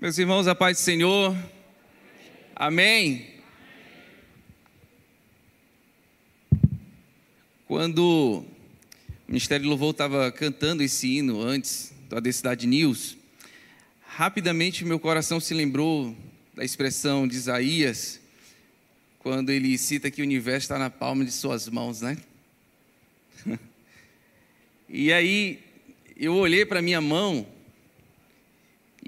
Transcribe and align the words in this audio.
Meus 0.00 0.16
irmãos, 0.16 0.48
a 0.48 0.54
paz 0.54 0.78
do 0.78 0.80
Senhor. 0.80 1.36
Amém. 2.56 3.34
Quando 7.68 7.98
o 7.98 8.46
Ministério 9.28 9.64
do 9.64 9.68
Louvor 9.68 9.90
estava 9.90 10.32
cantando 10.32 10.82
esse 10.82 11.06
hino 11.06 11.42
antes 11.42 11.92
da 12.08 12.32
Cidade 12.32 12.66
News, 12.66 13.18
rapidamente 14.00 14.86
meu 14.86 14.98
coração 14.98 15.38
se 15.38 15.52
lembrou 15.52 16.16
da 16.54 16.64
expressão 16.64 17.28
de 17.28 17.36
Isaías, 17.36 18.22
quando 19.18 19.50
ele 19.50 19.76
cita 19.76 20.10
que 20.10 20.22
o 20.22 20.24
universo 20.24 20.64
está 20.64 20.78
na 20.78 20.88
palma 20.88 21.26
de 21.26 21.30
suas 21.30 21.68
mãos, 21.68 22.00
né? 22.00 22.16
E 24.88 25.12
aí 25.12 25.60
eu 26.16 26.34
olhei 26.36 26.64
para 26.64 26.80
minha 26.80 27.02
mão 27.02 27.46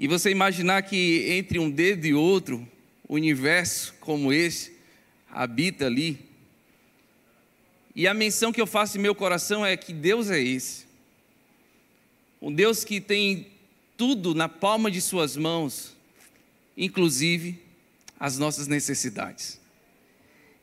e 0.03 0.07
você 0.07 0.29
imaginar 0.29 0.81
que 0.81 1.29
entre 1.29 1.57
um 1.57 1.71
dedo 1.71 2.05
e 2.05 2.13
outro, 2.13 2.67
o 3.07 3.13
universo 3.13 3.93
como 4.01 4.33
esse 4.33 4.73
habita 5.31 5.85
ali. 5.85 6.19
E 7.95 8.05
a 8.05 8.13
menção 8.13 8.51
que 8.51 8.59
eu 8.59 8.67
faço 8.67 8.97
em 8.97 9.01
meu 9.01 9.15
coração 9.15 9.65
é 9.65 9.77
que 9.77 9.93
Deus 9.93 10.29
é 10.29 10.41
esse. 10.41 10.83
Um 12.41 12.51
Deus 12.51 12.83
que 12.83 12.99
tem 12.99 13.47
tudo 13.95 14.35
na 14.35 14.49
palma 14.49 14.91
de 14.91 14.99
Suas 14.99 15.37
mãos, 15.37 15.95
inclusive 16.75 17.57
as 18.19 18.37
nossas 18.37 18.67
necessidades. 18.67 19.57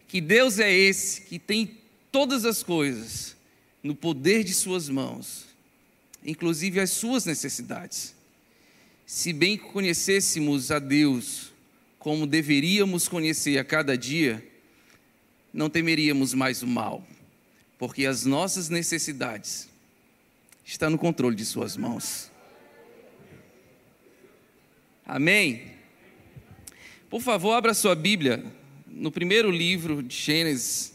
Que 0.06 0.20
Deus 0.20 0.59
é 0.59 0.70
esse 0.70 1.22
que 1.22 1.38
tem 1.38 1.78
todas 2.12 2.45
as 2.45 2.62
coisas 2.62 3.34
no 3.82 3.95
poder 3.95 4.45
de 4.45 4.52
Suas 4.52 4.90
mãos, 4.90 5.46
inclusive 6.22 6.78
as 6.78 6.90
suas 6.90 7.24
necessidades. 7.24 8.20
Se 9.12 9.32
bem 9.32 9.56
conhecêssemos 9.59 10.70
a 10.70 10.78
Deus 10.78 11.52
como 11.98 12.28
deveríamos 12.28 13.09
conhecer 13.09 13.59
a 13.59 13.65
cada 13.65 13.98
dia, 13.98 14.40
não 15.52 15.68
temeríamos 15.68 16.32
mais 16.32 16.62
o 16.62 16.66
mal, 16.68 17.04
porque 17.76 18.07
as 18.07 18.24
nossas 18.24 18.68
necessidades 18.68 19.68
estão 20.65 20.90
no 20.90 20.96
controle 20.96 21.34
de 21.34 21.45
Suas 21.45 21.76
mãos. 21.76 22.30
Amém? 25.04 25.73
Por 27.10 27.21
favor, 27.21 27.54
abra 27.54 27.74
sua 27.74 27.96
Bíblia 27.96 28.45
no 28.87 29.10
primeiro 29.10 29.51
livro 29.51 30.04
de 30.04 30.15
Gênesis, 30.15 30.95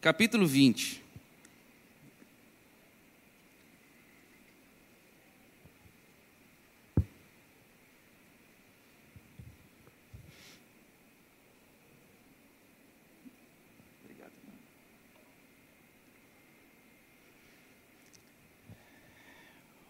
capítulo 0.00 0.48
20. 0.48 1.09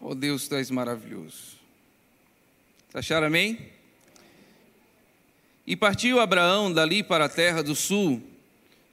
Oh 0.03 0.15
Deus, 0.15 0.47
tu 0.47 0.55
és 0.55 0.71
maravilhoso. 0.71 1.57
Acharam 2.91 3.27
amém? 3.27 3.69
E 5.65 5.75
partiu 5.75 6.19
Abraão 6.19 6.73
dali 6.73 7.03
para 7.03 7.25
a 7.25 7.29
terra 7.29 7.61
do 7.61 7.75
sul 7.75 8.19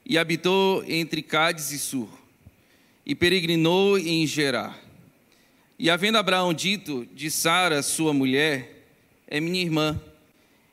e 0.05 0.19
habitou 0.19 0.85
entre 0.87 1.23
Cádiz 1.23 1.73
e 1.73 1.79
Sur, 1.79 2.11
e 3.07 3.15
peregrinou 3.15 3.99
em 3.99 4.27
Gerar. 4.27 4.79
E 5.79 5.89
havendo 5.89 6.19
Abraão 6.19 6.53
dito 6.53 7.09
de 7.15 7.31
Sara, 7.31 7.83
sua 7.83 8.13
mulher, 8.13 8.87
é 9.27 9.41
minha 9.41 9.63
irmã, 9.63 9.99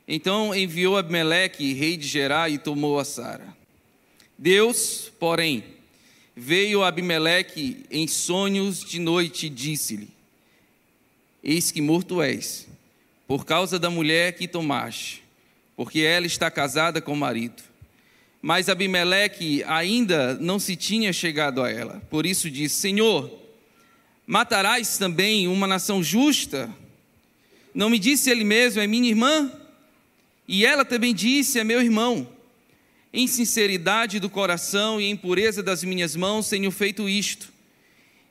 então 0.06 0.53
enviou 0.53 0.97
Abimeleque, 0.97 1.72
rei 1.72 1.95
de 1.95 2.08
Gerar, 2.08 2.50
e 2.50 2.58
tomou 2.58 3.00
a 3.00 3.06
Sara. 3.06 3.56
Deus, 4.38 5.09
porém, 5.18 5.63
veio 6.35 6.84
a 6.84 6.90
Abimeleque 6.90 7.85
em 7.90 8.06
sonhos 8.06 8.84
de 8.84 9.00
noite 9.00 9.45
e 9.45 9.50
disse-lhe: 9.50 10.14
Eis 11.47 11.69
que 11.69 11.79
morto 11.79 12.23
és, 12.23 12.67
por 13.28 13.45
causa 13.45 13.78
da 13.78 13.88
mulher 13.88 14.33
que 14.35 14.47
tomaste, 14.47 15.23
porque 15.78 16.00
ela 16.00 16.25
está 16.25 16.50
casada 16.50 17.00
com 17.00 17.13
o 17.13 17.17
marido. 17.17 17.61
Mas 18.41 18.67
Abimeleque 18.67 19.63
ainda 19.66 20.33
não 20.35 20.57
se 20.57 20.75
tinha 20.75 21.13
chegado 21.13 21.61
a 21.61 21.72
ela. 21.72 22.01
Por 22.09 22.25
isso 22.25 22.50
disse: 22.50 22.75
Senhor, 22.75 23.31
matarás 24.25 24.97
também 24.97 25.47
uma 25.47 25.67
nação 25.67 26.03
justa? 26.03 26.73
Não 27.75 27.91
me 27.91 28.00
disse 28.00 28.31
ele 28.31 28.44
mesmo, 28.44 28.81
é 28.81 28.88
minha 28.88 29.09
irmã? 29.09 29.51
E 30.47 30.66
ela 30.66 30.83
também 30.83 31.13
disse, 31.13 31.59
é 31.59 31.63
meu 31.63 31.81
irmão. 31.81 32.27
Em 33.13 33.27
sinceridade 33.27 34.19
do 34.19 34.29
coração 34.29 35.00
e 35.00 35.06
em 35.06 35.16
pureza 35.16 35.62
das 35.62 35.83
minhas 35.83 36.16
mãos 36.16 36.50
tenho 36.50 36.72
feito 36.72 37.07
isto. 37.07 37.53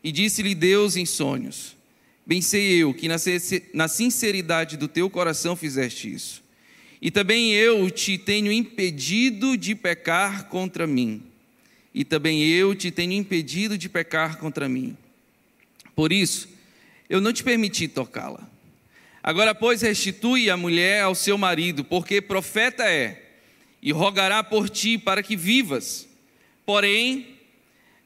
E 0.03 0.11
disse-lhe 0.11 0.55
Deus 0.55 0.97
em 0.97 1.07
sonhos: 1.07 1.77
Bem 2.27 2.41
sei 2.41 2.83
eu 2.83 2.95
que 2.95 3.09
na 3.75 3.89
sinceridade 3.89 4.77
do 4.77 4.89
teu 4.89 5.11
coração 5.11 5.55
fizeste 5.55 6.13
isso. 6.13 6.43
E 7.01 7.11
também 7.11 7.53
eu 7.53 7.91
te 7.91 8.17
tenho 8.17 8.51
impedido 8.51 9.59
de 9.59 9.75
pecar 9.75 10.49
contra 10.49 10.87
mim. 10.87 11.23
E 11.93 12.03
também 12.03 12.43
eu 12.49 12.75
te 12.75 12.91
tenho 12.91 13.13
impedido 13.13 13.77
de 13.77 13.89
pecar 13.91 14.39
contra 14.39 14.69
mim. 14.69 14.97
Por 15.95 16.13
isso, 16.13 16.49
eu 17.09 17.21
não 17.21 17.33
te 17.33 17.45
permiti 17.45 17.87
tocá-la. 17.89 18.49
Agora, 19.23 19.55
pois, 19.55 19.83
restitui 19.83 20.51
a 20.51 20.57
mulher 20.57 21.03
ao 21.03 21.15
seu 21.15 21.39
marido, 21.39 21.85
porque 21.85 22.21
profeta 22.21 22.85
é, 22.85 23.23
e 23.83 23.93
rogará 23.93 24.43
por 24.43 24.69
ti 24.69 24.99
para 24.99 25.23
que 25.23 25.37
vivas. 25.37 26.09
Porém, 26.65 27.34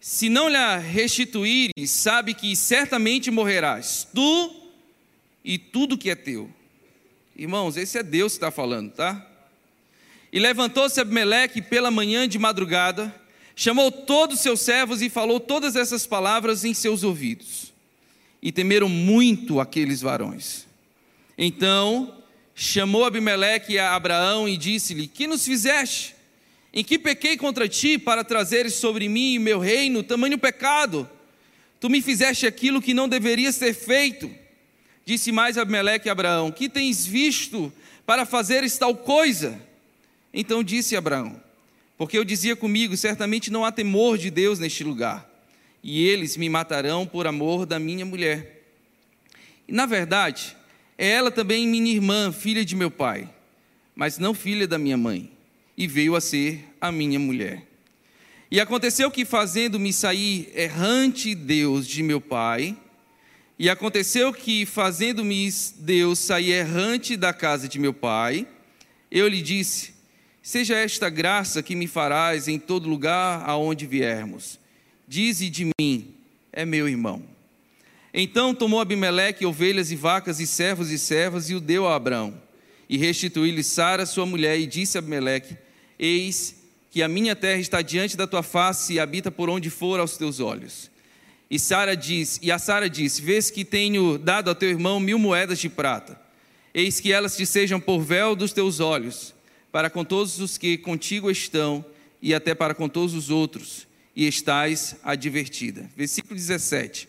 se 0.00 0.28
não 0.28 0.48
lhe 0.48 0.78
restituires, 0.78 1.90
sabe 1.90 2.34
que 2.34 2.54
certamente 2.54 3.30
morrerás, 3.30 4.06
tu 4.14 4.54
e 5.44 5.58
tudo 5.58 5.98
que 5.98 6.10
é 6.10 6.14
teu. 6.14 6.50
Irmãos, 7.36 7.76
esse 7.76 7.98
é 7.98 8.02
Deus 8.02 8.32
que 8.32 8.36
está 8.36 8.50
falando, 8.50 8.92
tá? 8.92 9.24
E 10.32 10.38
levantou-se 10.38 11.00
Abimeleque 11.00 11.62
pela 11.62 11.90
manhã 11.90 12.28
de 12.28 12.38
madrugada, 12.38 13.14
chamou 13.56 13.90
todos 13.90 14.36
os 14.36 14.42
seus 14.42 14.60
servos 14.60 15.02
e 15.02 15.08
falou 15.08 15.40
todas 15.40 15.74
essas 15.74 16.06
palavras 16.06 16.64
em 16.64 16.74
seus 16.74 17.02
ouvidos. 17.02 17.72
E 18.40 18.52
temeram 18.52 18.88
muito 18.88 19.60
aqueles 19.60 20.00
varões. 20.00 20.66
Então 21.36 22.14
chamou 22.54 23.04
Abimeleque 23.04 23.78
a 23.78 23.94
Abraão 23.94 24.48
e 24.48 24.56
disse-lhe: 24.56 25.08
Que 25.08 25.26
nos 25.26 25.44
fizeste? 25.44 26.14
Em 26.72 26.84
que 26.84 26.98
pequei 26.98 27.36
contra 27.36 27.68
ti 27.68 27.98
para 27.98 28.22
trazeres 28.22 28.74
sobre 28.74 29.08
mim 29.08 29.34
e 29.34 29.38
meu 29.38 29.58
reino 29.58 30.02
tamanho 30.02 30.38
pecado? 30.38 31.08
Tu 31.80 31.88
me 31.88 32.02
fizeste 32.02 32.46
aquilo 32.46 32.82
que 32.82 32.92
não 32.92 33.08
deveria 33.08 33.52
ser 33.52 33.72
feito. 33.72 34.30
Disse 35.04 35.32
mais 35.32 35.56
Abimeleque 35.56 36.08
a 36.08 36.12
Abraão: 36.12 36.52
Que 36.52 36.68
tens 36.68 37.06
visto 37.06 37.72
para 38.04 38.26
fazeres 38.26 38.76
tal 38.76 38.94
coisa? 38.94 39.58
Então 40.34 40.62
disse 40.62 40.96
Abraão: 40.96 41.40
Porque 41.96 42.18
eu 42.18 42.24
dizia 42.24 42.54
comigo: 42.54 42.96
Certamente 42.96 43.50
não 43.50 43.64
há 43.64 43.72
temor 43.72 44.18
de 44.18 44.30
Deus 44.30 44.58
neste 44.58 44.84
lugar, 44.84 45.26
e 45.82 46.04
eles 46.06 46.36
me 46.36 46.48
matarão 46.48 47.06
por 47.06 47.26
amor 47.26 47.64
da 47.64 47.78
minha 47.78 48.04
mulher. 48.04 48.64
E 49.66 49.72
na 49.72 49.86
verdade, 49.86 50.56
é 50.98 51.08
ela 51.08 51.30
também 51.30 51.66
minha 51.66 51.92
irmã, 51.92 52.32
filha 52.32 52.64
de 52.64 52.74
meu 52.74 52.90
pai, 52.90 53.28
mas 53.94 54.18
não 54.18 54.34
filha 54.34 54.66
da 54.66 54.78
minha 54.78 54.96
mãe, 54.96 55.30
e 55.78 55.86
veio 55.86 56.16
a 56.16 56.20
ser 56.20 56.64
a 56.80 56.90
minha 56.90 57.20
mulher. 57.20 57.62
E 58.50 58.60
aconteceu 58.60 59.08
que, 59.12 59.24
fazendo-me 59.24 59.92
sair 59.92 60.50
errante 60.52 61.36
Deus 61.36 61.86
de 61.86 62.02
meu 62.02 62.20
pai, 62.20 62.76
e 63.56 63.70
aconteceu 63.70 64.32
que, 64.32 64.66
fazendo-me 64.66 65.48
Deus 65.76 66.18
sair 66.18 66.50
errante 66.50 67.16
da 67.16 67.32
casa 67.32 67.68
de 67.68 67.78
meu 67.78 67.94
pai, 67.94 68.44
eu 69.08 69.28
lhe 69.28 69.40
disse: 69.40 69.92
Seja 70.42 70.76
esta 70.76 71.08
graça 71.08 71.62
que 71.62 71.76
me 71.76 71.86
farás 71.86 72.48
em 72.48 72.58
todo 72.58 72.88
lugar 72.88 73.48
aonde 73.48 73.86
viermos. 73.86 74.58
Dize 75.06 75.48
de 75.48 75.70
mim, 75.80 76.12
é 76.52 76.64
meu 76.64 76.88
irmão. 76.88 77.22
Então 78.12 78.52
tomou 78.52 78.80
Abimeleque 78.80 79.46
ovelhas 79.46 79.92
e 79.92 79.96
vacas 79.96 80.40
e 80.40 80.46
servos 80.46 80.90
e 80.90 80.98
servas 80.98 81.50
e 81.50 81.54
o 81.54 81.60
deu 81.60 81.86
a 81.86 81.94
Abraão. 81.94 82.40
E 82.88 82.96
restituiu-lhe 82.96 83.62
Sara, 83.62 84.06
sua 84.06 84.26
mulher, 84.26 84.58
e 84.58 84.66
disse 84.66 84.98
a 84.98 85.00
Abimeleque: 85.00 85.67
Eis 85.98 86.54
que 86.90 87.02
a 87.02 87.08
minha 87.08 87.36
terra 87.36 87.60
está 87.60 87.82
diante 87.82 88.16
da 88.16 88.26
tua 88.26 88.42
face 88.42 88.94
e 88.94 89.00
habita 89.00 89.30
por 89.30 89.50
onde 89.50 89.70
for 89.70 90.00
aos 90.00 90.16
teus 90.16 90.40
olhos. 90.40 90.90
E 91.50 91.58
Sara 91.58 91.96
disse, 91.96 92.40
e 92.42 92.52
a 92.52 92.58
Sara 92.58 92.88
disse: 92.88 93.22
Vês 93.22 93.50
que 93.50 93.64
tenho 93.64 94.18
dado 94.18 94.50
a 94.50 94.54
teu 94.54 94.68
irmão 94.68 95.00
mil 95.00 95.18
moedas 95.18 95.58
de 95.58 95.68
prata. 95.68 96.20
Eis 96.74 97.00
que 97.00 97.12
elas 97.12 97.36
te 97.36 97.46
sejam 97.46 97.80
por 97.80 98.00
véu 98.00 98.36
dos 98.36 98.52
teus 98.52 98.80
olhos, 98.80 99.34
para 99.72 99.88
com 99.88 100.04
todos 100.04 100.38
os 100.38 100.58
que 100.58 100.76
contigo 100.76 101.30
estão, 101.30 101.84
e 102.20 102.34
até 102.34 102.54
para 102.54 102.74
com 102.74 102.88
todos 102.88 103.14
os 103.14 103.30
outros, 103.30 103.86
e 104.14 104.26
estás 104.26 104.96
advertida. 105.02 105.90
Versículo 105.96 106.34
17. 106.34 107.08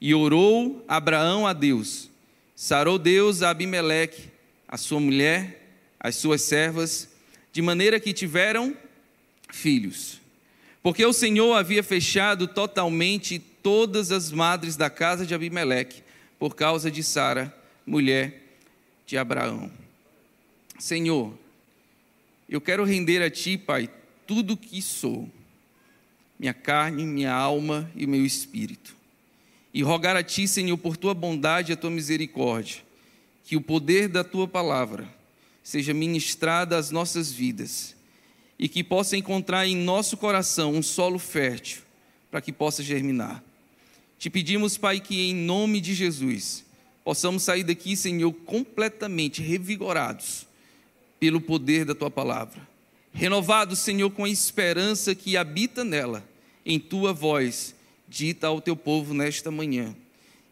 E 0.00 0.14
orou 0.14 0.84
Abraão 0.88 1.46
a 1.46 1.52
Deus. 1.52 2.10
Sarou 2.56 2.98
Deus 2.98 3.42
a 3.42 3.50
Abimeleque, 3.50 4.30
a 4.66 4.76
sua 4.76 5.00
mulher, 5.00 5.76
as 6.00 6.16
suas 6.16 6.42
servas, 6.42 7.08
de 7.54 7.62
maneira 7.62 8.00
que 8.00 8.12
tiveram 8.12 8.76
filhos. 9.48 10.20
Porque 10.82 11.06
o 11.06 11.12
Senhor 11.12 11.54
havia 11.54 11.84
fechado 11.84 12.48
totalmente 12.48 13.38
todas 13.38 14.10
as 14.10 14.32
madres 14.32 14.76
da 14.76 14.90
casa 14.90 15.24
de 15.24 15.36
Abimeleque, 15.36 16.02
por 16.36 16.56
causa 16.56 16.90
de 16.90 17.00
Sara, 17.00 17.56
mulher 17.86 18.56
de 19.06 19.16
Abraão. 19.16 19.70
Senhor, 20.80 21.32
eu 22.48 22.60
quero 22.60 22.82
render 22.82 23.22
a 23.22 23.30
Ti, 23.30 23.56
Pai, 23.56 23.88
tudo 24.26 24.56
que 24.56 24.82
sou, 24.82 25.30
minha 26.36 26.52
carne, 26.52 27.04
minha 27.06 27.32
alma 27.32 27.88
e 27.94 28.04
meu 28.04 28.26
espírito. 28.26 28.96
E 29.72 29.80
rogar 29.80 30.16
a 30.16 30.24
Ti, 30.24 30.48
Senhor, 30.48 30.76
por 30.76 30.96
Tua 30.96 31.14
bondade 31.14 31.70
e 31.70 31.74
a 31.74 31.76
Tua 31.76 31.90
misericórdia, 31.90 32.82
que 33.44 33.56
o 33.56 33.60
poder 33.60 34.08
da 34.08 34.24
Tua 34.24 34.48
palavra 34.48 35.08
seja 35.64 35.94
ministrada 35.94 36.76
às 36.76 36.90
nossas 36.90 37.32
vidas 37.32 37.96
e 38.58 38.68
que 38.68 38.84
possa 38.84 39.16
encontrar 39.16 39.66
em 39.66 39.74
nosso 39.74 40.16
coração 40.18 40.74
um 40.74 40.82
solo 40.82 41.18
fértil 41.18 41.82
para 42.30 42.42
que 42.42 42.52
possa 42.52 42.82
germinar. 42.82 43.42
Te 44.18 44.28
pedimos, 44.28 44.76
Pai, 44.76 45.00
que 45.00 45.22
em 45.22 45.34
nome 45.34 45.80
de 45.80 45.94
Jesus 45.94 46.64
possamos 47.02 47.42
sair 47.42 47.64
daqui, 47.64 47.96
Senhor, 47.96 48.32
completamente 48.32 49.42
revigorados 49.42 50.46
pelo 51.18 51.40
poder 51.40 51.84
da 51.84 51.94
tua 51.94 52.10
palavra. 52.10 52.68
Renovados, 53.12 53.78
Senhor, 53.78 54.10
com 54.10 54.24
a 54.24 54.28
esperança 54.28 55.14
que 55.14 55.36
habita 55.36 55.82
nela, 55.82 56.26
em 56.64 56.78
tua 56.78 57.12
voz, 57.12 57.74
dita 58.08 58.48
ao 58.48 58.60
teu 58.60 58.76
povo 58.76 59.14
nesta 59.14 59.50
manhã. 59.50 59.94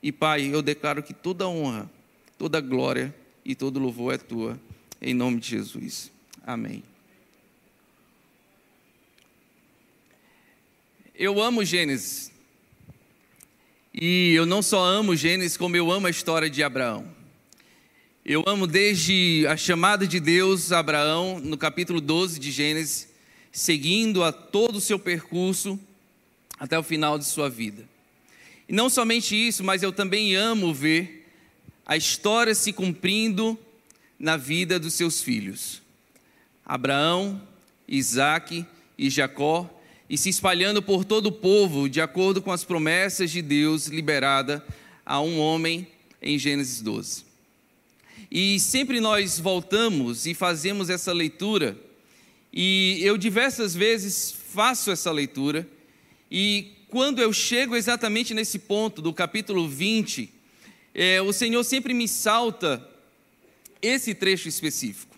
E, 0.03 0.11
Pai, 0.11 0.47
eu 0.53 0.63
declaro 0.63 1.03
que 1.03 1.13
toda 1.13 1.49
honra, 1.49 1.91
toda 2.39 2.61
glória 2.61 3.15
e 3.45 3.55
todo 3.55 3.79
louvor 3.79 4.15
é 4.15 4.19
tua, 4.19 4.59
em 5.03 5.13
nome 5.13 5.41
de 5.41 5.49
Jesus. 5.49 6.13
Amém. 6.47 6.85
Eu 11.15 11.43
amo 11.43 11.65
Gênesis. 11.65 12.31
E 13.93 14.33
eu 14.33 14.47
não 14.47 14.63
só 14.63 14.83
amo 14.83 15.17
Gênesis, 15.17 15.57
como 15.57 15.77
eu 15.77 15.91
amo 15.91 16.07
a 16.07 16.11
história 16.11 16.49
de 16.49 16.63
Abraão. 16.63 17.07
Eu 18.25 18.45
amo 18.47 18.69
desde 18.69 19.45
a 19.49 19.57
chamada 19.57 20.07
de 20.07 20.21
Deus 20.21 20.71
a 20.71 20.79
Abraão, 20.79 21.41
no 21.41 21.59
capítulo 21.59 22.01
12 22.01 22.39
de 22.39 22.53
Gênesis, 22.53 23.09
seguindo 23.51 24.23
a 24.23 24.31
todo 24.31 24.77
o 24.77 24.81
seu 24.81 24.99
percurso 24.99 25.79
até 26.59 26.79
o 26.79 26.83
final 26.83 27.19
de 27.19 27.25
sua 27.25 27.51
vida. 27.51 27.85
E 28.69 28.73
não 28.73 28.89
somente 28.89 29.35
isso, 29.35 29.65
mas 29.65 29.83
eu 29.83 29.93
também 29.93 30.37
amo 30.37 30.73
ver 30.73 31.29
a 31.85 31.97
história 31.97 32.55
se 32.55 32.73
cumprindo 32.73 33.59
na 34.23 34.37
vida 34.37 34.79
dos 34.79 34.95
seus 34.95 35.21
filhos. 35.21 35.83
Abraão, 36.65 37.43
Isaac 37.89 38.65
e 38.97 39.11
Jacó 39.11 39.69
e 40.09 40.17
se 40.17 40.29
espalhando 40.29 40.81
por 40.81 41.05
todo 41.05 41.27
o 41.27 41.33
povo, 41.33 41.89
de 41.89 42.01
acordo 42.01 42.41
com 42.41 42.53
as 42.53 42.63
promessas 42.63 43.33
de 43.33 43.43
Deus 43.43 43.89
liberada 43.89 44.65
a 45.05 45.21
um 45.21 45.41
homem 45.41 45.89
em 46.23 46.39
Gênesis 46.39 46.81
12. 46.81 47.25
E 48.31 48.61
sempre 48.61 49.01
nós 49.01 49.41
voltamos 49.41 50.25
e 50.25 50.35
fazemos 50.35 50.89
essa 50.89 51.13
leitura, 51.13 51.77
e 52.53 53.01
eu 53.03 53.19
diversas 53.19 53.75
vezes 53.75 54.33
faço 54.53 54.93
essa 54.93 55.11
leitura, 55.11 55.69
e 56.31 56.71
quando 56.89 57.21
eu 57.21 57.33
chego 57.33 57.75
exatamente 57.75 58.35
nesse 58.35 58.61
ponto 58.61 59.03
do 59.03 59.13
capítulo 59.13 59.69
20, 59.69 60.33
é, 60.95 61.21
o 61.21 61.33
Senhor 61.33 61.65
sempre 61.65 61.93
me 61.93 62.07
salta 62.07 62.89
esse 63.83 64.15
trecho 64.15 64.49
específico. 64.49 65.15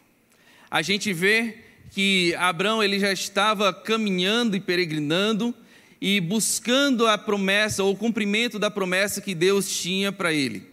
A 0.70 0.82
gente 0.82 1.12
vê 1.12 1.58
que 1.93 2.34
Abraão 2.37 2.82
ele 2.82 2.99
já 2.99 3.12
estava 3.12 3.72
caminhando 3.72 4.56
e 4.56 4.61
peregrinando 4.61 5.55
e 6.00 6.20
buscando 6.20 7.06
a 7.06 7.16
promessa 7.16 7.84
ou 7.84 7.93
o 7.93 7.96
cumprimento 7.96 8.58
da 8.58 8.70
promessa 8.70 9.20
que 9.20 9.34
Deus 9.34 9.70
tinha 9.70 10.11
para 10.11 10.32
ele. 10.32 10.66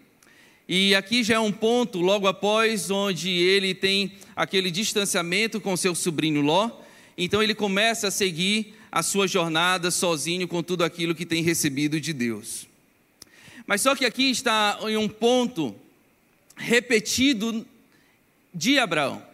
E 0.67 0.95
aqui 0.95 1.23
já 1.23 1.35
é 1.35 1.39
um 1.39 1.51
ponto 1.51 1.99
logo 1.99 2.27
após 2.27 2.89
onde 2.89 3.29
ele 3.29 3.75
tem 3.75 4.13
aquele 4.35 4.71
distanciamento 4.71 5.59
com 5.59 5.75
seu 5.75 5.93
sobrinho 5.93 6.41
Ló. 6.41 6.71
Então 7.17 7.43
ele 7.43 7.53
começa 7.53 8.07
a 8.07 8.11
seguir 8.11 8.73
a 8.91 9.03
sua 9.03 9.27
jornada 9.27 9.91
sozinho 9.91 10.47
com 10.47 10.63
tudo 10.63 10.83
aquilo 10.83 11.13
que 11.13 11.25
tem 11.25 11.43
recebido 11.43 11.99
de 11.99 12.13
Deus. 12.13 12.67
Mas 13.67 13.81
só 13.81 13.95
que 13.95 14.05
aqui 14.05 14.31
está 14.31 14.79
em 14.83 14.97
um 14.97 15.07
ponto 15.07 15.75
repetido 16.55 17.65
de 18.53 18.77
Abraão. 18.77 19.25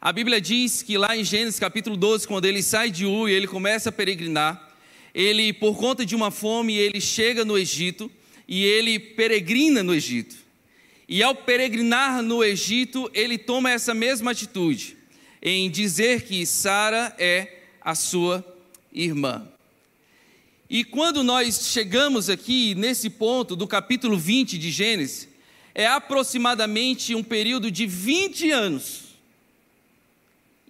A 0.00 0.12
Bíblia 0.12 0.40
diz 0.40 0.82
que 0.82 0.96
lá 0.96 1.16
em 1.16 1.24
Gênesis 1.24 1.58
capítulo 1.58 1.96
12, 1.96 2.26
quando 2.26 2.44
ele 2.44 2.62
sai 2.62 2.90
de 2.90 3.04
Ur 3.04 3.28
e 3.28 3.32
ele 3.32 3.48
começa 3.48 3.88
a 3.88 3.92
peregrinar, 3.92 4.72
ele, 5.14 5.52
por 5.52 5.76
conta 5.76 6.06
de 6.06 6.14
uma 6.14 6.30
fome, 6.30 6.76
ele 6.76 7.00
chega 7.00 7.44
no 7.44 7.58
Egito 7.58 8.10
e 8.46 8.64
ele 8.64 8.98
peregrina 8.98 9.82
no 9.82 9.92
Egito. 9.92 10.36
E 11.08 11.22
ao 11.22 11.34
peregrinar 11.34 12.22
no 12.22 12.44
Egito, 12.44 13.10
ele 13.12 13.36
toma 13.36 13.70
essa 13.70 13.92
mesma 13.92 14.30
atitude, 14.30 14.96
em 15.42 15.68
dizer 15.68 16.22
que 16.22 16.46
Sara 16.46 17.14
é 17.18 17.62
a 17.80 17.94
sua 17.94 18.44
irmã. 18.92 19.48
E 20.70 20.84
quando 20.84 21.24
nós 21.24 21.70
chegamos 21.72 22.28
aqui 22.28 22.74
nesse 22.74 23.08
ponto 23.08 23.56
do 23.56 23.66
capítulo 23.66 24.18
20 24.18 24.58
de 24.58 24.70
Gênesis, 24.70 25.26
é 25.74 25.86
aproximadamente 25.86 27.14
um 27.14 27.22
período 27.22 27.70
de 27.70 27.86
20 27.86 28.50
anos 28.50 29.08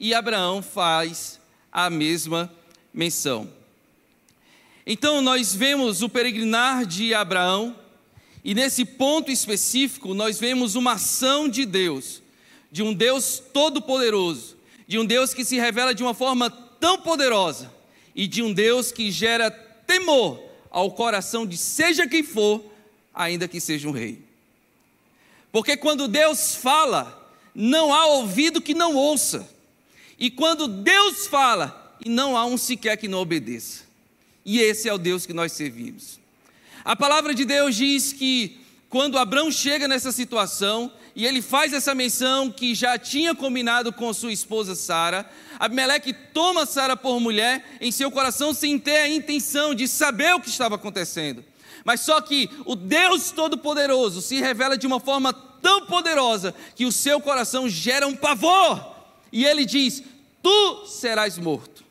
e 0.01 0.15
Abraão 0.15 0.63
faz 0.63 1.41
a 1.73 1.91
mesma 1.91 2.53
menção. 2.95 3.51
Então 4.87 5.21
nós 5.21 5.55
vemos 5.55 6.03
o 6.03 6.09
peregrinar 6.09 6.87
de 6.87 7.13
Abraão, 7.13 7.77
e 8.45 8.55
nesse 8.55 8.85
ponto 8.85 9.31
específico 9.31 10.15
nós 10.15 10.39
vemos 10.39 10.75
uma 10.75 10.93
ação 10.93 11.49
de 11.49 11.67
Deus, 11.67 12.23
de 12.71 12.83
um 12.83 12.95
Deus 12.95 13.43
todo-poderoso, 13.53 14.57
de 14.87 14.99
um 14.99 15.05
Deus 15.05 15.35
que 15.35 15.45
se 15.45 15.57
revela 15.57 15.95
de 15.95 16.03
uma 16.03 16.15
forma 16.15 16.49
tão 16.49 16.99
poderosa 17.01 17.71
e 18.15 18.27
de 18.27 18.43
um 18.43 18.53
Deus 18.53 18.91
que 18.93 19.11
gera 19.11 19.51
temor 19.51 20.41
ao 20.71 20.93
coração 20.93 21.47
de 21.47 21.57
seja 21.57 22.07
quem 22.07 22.23
for, 22.23 22.65
ainda 23.13 23.49
que 23.49 23.61
seja 23.61 23.89
um 23.89 23.93
rei. 23.93 24.28
Porque 25.51 25.77
quando 25.77 26.09
Deus 26.09 26.55
fala, 26.55 27.31
não 27.55 27.93
há 27.93 28.07
ouvido 28.07 28.61
que 28.61 28.75
não 28.75 28.95
ouça. 28.95 29.49
E 30.19 30.31
quando 30.31 30.69
Deus 30.69 31.27
fala, 31.27 31.97
e 32.05 32.09
não 32.09 32.37
há 32.37 32.45
um 32.45 32.57
sequer 32.57 32.97
que 32.97 33.09
não 33.09 33.21
obedeça. 33.21 33.85
E 34.45 34.61
esse 34.61 34.89
é 34.89 34.93
o 34.93 34.99
Deus 34.99 35.27
que 35.27 35.33
nós 35.33 35.53
servimos. 35.53 36.19
A 36.85 36.97
palavra 36.97 37.35
de 37.35 37.45
Deus 37.45 37.77
diz 37.77 38.13
que 38.13 38.61
quando 38.89 39.19
Abraão 39.19 39.51
chega 39.51 39.87
nessa 39.87 40.11
situação, 40.11 40.91
e 41.15 41.27
ele 41.27 41.43
faz 41.43 41.73
essa 41.73 41.95
menção 41.95 42.51
que 42.51 42.75
já 42.75 42.97
tinha 42.97 43.35
combinado 43.35 43.93
com 43.93 44.13
sua 44.15 44.33
esposa 44.33 44.75
Sara, 44.75 45.29
Abimeleque 45.59 46.13
toma 46.13 46.65
Sara 46.65 46.97
por 46.97 47.21
mulher 47.21 47.77
em 47.81 47.91
seu 47.91 48.11
coração 48.11 48.55
sem 48.55 48.79
ter 48.79 48.97
a 48.99 49.09
intenção 49.09 49.75
de 49.75 49.87
saber 49.89 50.35
o 50.35 50.41
que 50.41 50.49
estava 50.49 50.77
acontecendo. 50.77 51.45
Mas 51.85 52.01
só 52.01 52.21
que 52.21 52.49
o 52.65 52.77
Deus 52.77 53.31
Todo-Poderoso 53.31 54.23
se 54.23 54.41
revela 54.41 54.79
de 54.79 54.87
uma 54.87 55.01
forma 55.01 55.33
tão 55.63 55.87
poderosa 55.87 56.55
que 56.75 56.87
o 56.87 56.93
seu 56.93 57.21
coração 57.21 57.69
gera 57.69 58.07
um 58.07 58.17
pavor 58.17 58.97
e 59.33 59.45
ele 59.45 59.65
diz: 59.65 60.03
Tu 60.43 60.87
serás 60.87 61.39
morto. 61.39 61.85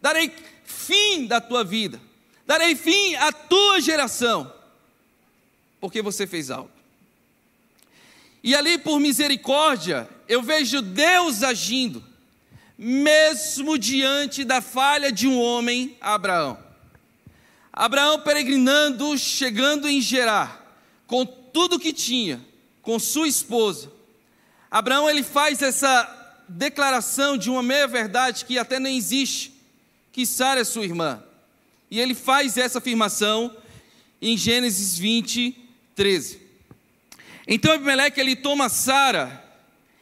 Darei 0.00 0.32
fim 0.64 1.26
da 1.26 1.40
tua 1.40 1.64
vida. 1.64 2.00
Darei 2.46 2.74
fim 2.74 3.14
à 3.16 3.32
tua 3.32 3.80
geração. 3.80 4.52
Porque 5.80 6.02
você 6.02 6.26
fez 6.26 6.50
algo. 6.50 6.70
E 8.42 8.54
ali, 8.54 8.78
por 8.78 9.00
misericórdia, 9.00 10.08
eu 10.28 10.42
vejo 10.42 10.80
Deus 10.80 11.42
agindo, 11.42 12.02
mesmo 12.76 13.76
diante 13.76 14.44
da 14.44 14.60
falha 14.60 15.10
de 15.10 15.26
um 15.26 15.40
homem, 15.40 15.96
Abraão. 16.00 16.58
Abraão 17.72 18.20
peregrinando, 18.20 19.16
chegando 19.18 19.88
em 19.88 20.00
Gerar, 20.00 20.67
com 21.08 21.24
tudo 21.24 21.80
que 21.80 21.92
tinha, 21.92 22.40
com 22.82 22.98
sua 22.98 23.26
esposa. 23.26 23.90
Abraão 24.70 25.10
ele 25.10 25.22
faz 25.24 25.62
essa 25.62 26.44
declaração 26.46 27.36
de 27.36 27.50
uma 27.50 27.62
meia-verdade 27.62 28.44
que 28.44 28.58
até 28.58 28.78
nem 28.78 28.96
existe, 28.96 29.52
que 30.12 30.26
Sara 30.26 30.60
é 30.60 30.64
sua 30.64 30.84
irmã. 30.84 31.20
E 31.90 31.98
ele 31.98 32.14
faz 32.14 32.58
essa 32.58 32.78
afirmação 32.78 33.56
em 34.20 34.36
Gênesis 34.36 34.98
20, 34.98 35.56
13. 35.96 36.40
Então 37.46 37.72
Abimeleque 37.72 38.20
ele 38.20 38.36
toma 38.36 38.68
Sara, 38.68 39.42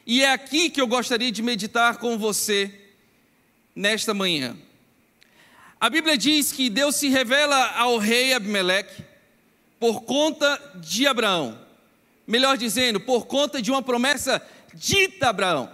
e 0.05 0.23
é 0.23 0.33
aqui 0.33 0.69
que 0.69 0.81
eu 0.81 0.89
gostaria 0.89 1.31
de 1.31 1.43
meditar 1.43 1.99
com 1.99 2.19
você 2.19 2.73
nesta 3.75 4.13
manhã. 4.13 4.57
A 5.81 5.89
Bíblia 5.89 6.19
diz 6.19 6.51
que 6.51 6.69
Deus 6.69 6.97
se 6.97 7.09
revela 7.09 7.77
ao 7.77 7.99
rei 7.99 8.35
Abimeleque 8.35 9.06
por 9.79 10.03
conta 10.03 10.61
de 10.77 11.07
Abraão. 11.07 11.59
Melhor 12.27 12.57
dizendo, 12.57 13.01
por 13.01 13.27
conta 13.27 13.63
de 13.63 13.71
uma 13.71 13.83
promessa 13.83 14.43
dita 14.75 15.27
a 15.27 15.31
Abraão. 15.31 15.71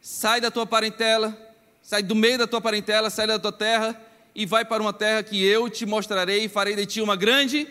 Sai 0.00 0.40
da 0.40 0.50
tua 0.50 0.66
parentela, 0.66 1.36
sai 1.82 2.02
do 2.02 2.14
meio 2.14 2.38
da 2.38 2.46
tua 2.46 2.60
parentela, 2.60 3.08
sai 3.08 3.26
da 3.26 3.38
tua 3.38 3.52
terra 3.52 3.98
e 4.34 4.44
vai 4.44 4.64
para 4.64 4.82
uma 4.82 4.92
terra 4.92 5.22
que 5.22 5.42
eu 5.42 5.70
te 5.70 5.86
mostrarei 5.86 6.44
e 6.44 6.48
farei 6.48 6.76
de 6.76 6.86
ti 6.86 7.00
uma 7.00 7.16
grande 7.16 7.66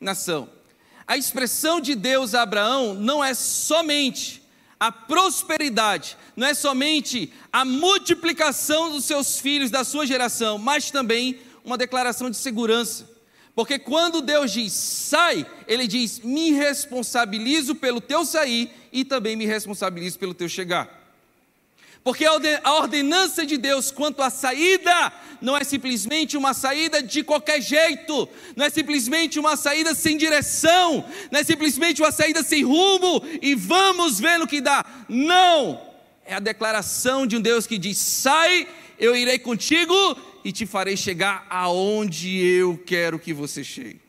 nação. 0.00 0.48
A 1.06 1.16
expressão 1.16 1.80
de 1.80 1.94
Deus 1.94 2.34
a 2.34 2.42
Abraão 2.42 2.94
não 2.94 3.22
é 3.22 3.34
somente 3.34 4.42
a 4.80 4.90
prosperidade, 4.90 6.16
não 6.34 6.46
é 6.46 6.54
somente 6.54 7.32
a 7.52 7.64
multiplicação 7.64 8.90
dos 8.90 9.04
seus 9.04 9.38
filhos, 9.38 9.70
da 9.70 9.84
sua 9.84 10.06
geração, 10.06 10.58
mas 10.58 10.90
também 10.90 11.40
uma 11.64 11.78
declaração 11.78 12.30
de 12.30 12.36
segurança. 12.36 13.13
Porque 13.54 13.78
quando 13.78 14.20
Deus 14.20 14.52
diz 14.52 14.72
sai, 14.72 15.46
Ele 15.66 15.86
diz: 15.86 16.18
me 16.20 16.50
responsabilizo 16.50 17.74
pelo 17.74 18.00
teu 18.00 18.24
sair 18.24 18.70
e 18.92 19.04
também 19.04 19.36
me 19.36 19.46
responsabilizo 19.46 20.18
pelo 20.18 20.34
teu 20.34 20.48
chegar. 20.48 21.02
Porque 22.02 22.26
a 22.26 22.74
ordenança 22.74 23.46
de 23.46 23.56
Deus 23.56 23.90
quanto 23.90 24.20
à 24.20 24.28
saída 24.28 25.10
não 25.40 25.56
é 25.56 25.64
simplesmente 25.64 26.36
uma 26.36 26.52
saída 26.52 27.02
de 27.02 27.22
qualquer 27.22 27.62
jeito, 27.62 28.28
não 28.54 28.66
é 28.66 28.70
simplesmente 28.70 29.38
uma 29.38 29.56
saída 29.56 29.94
sem 29.94 30.18
direção, 30.18 31.02
não 31.30 31.40
é 31.40 31.44
simplesmente 31.44 32.02
uma 32.02 32.12
saída 32.12 32.42
sem 32.42 32.62
rumo 32.62 33.22
e 33.40 33.54
vamos 33.54 34.20
ver 34.20 34.38
no 34.38 34.46
que 34.46 34.60
dá. 34.60 34.84
Não! 35.08 35.80
É 36.26 36.34
a 36.34 36.40
declaração 36.40 37.26
de 37.26 37.36
um 37.36 37.40
Deus 37.40 37.66
que 37.66 37.78
diz: 37.78 37.96
sai, 37.96 38.68
eu 38.98 39.16
irei 39.16 39.38
contigo 39.38 39.94
e 40.44 40.52
te 40.52 40.66
farei 40.66 40.96
chegar 40.96 41.46
aonde 41.48 42.36
eu 42.38 42.76
quero 42.76 43.18
que 43.18 43.32
você 43.32 43.64
chegue. 43.64 44.00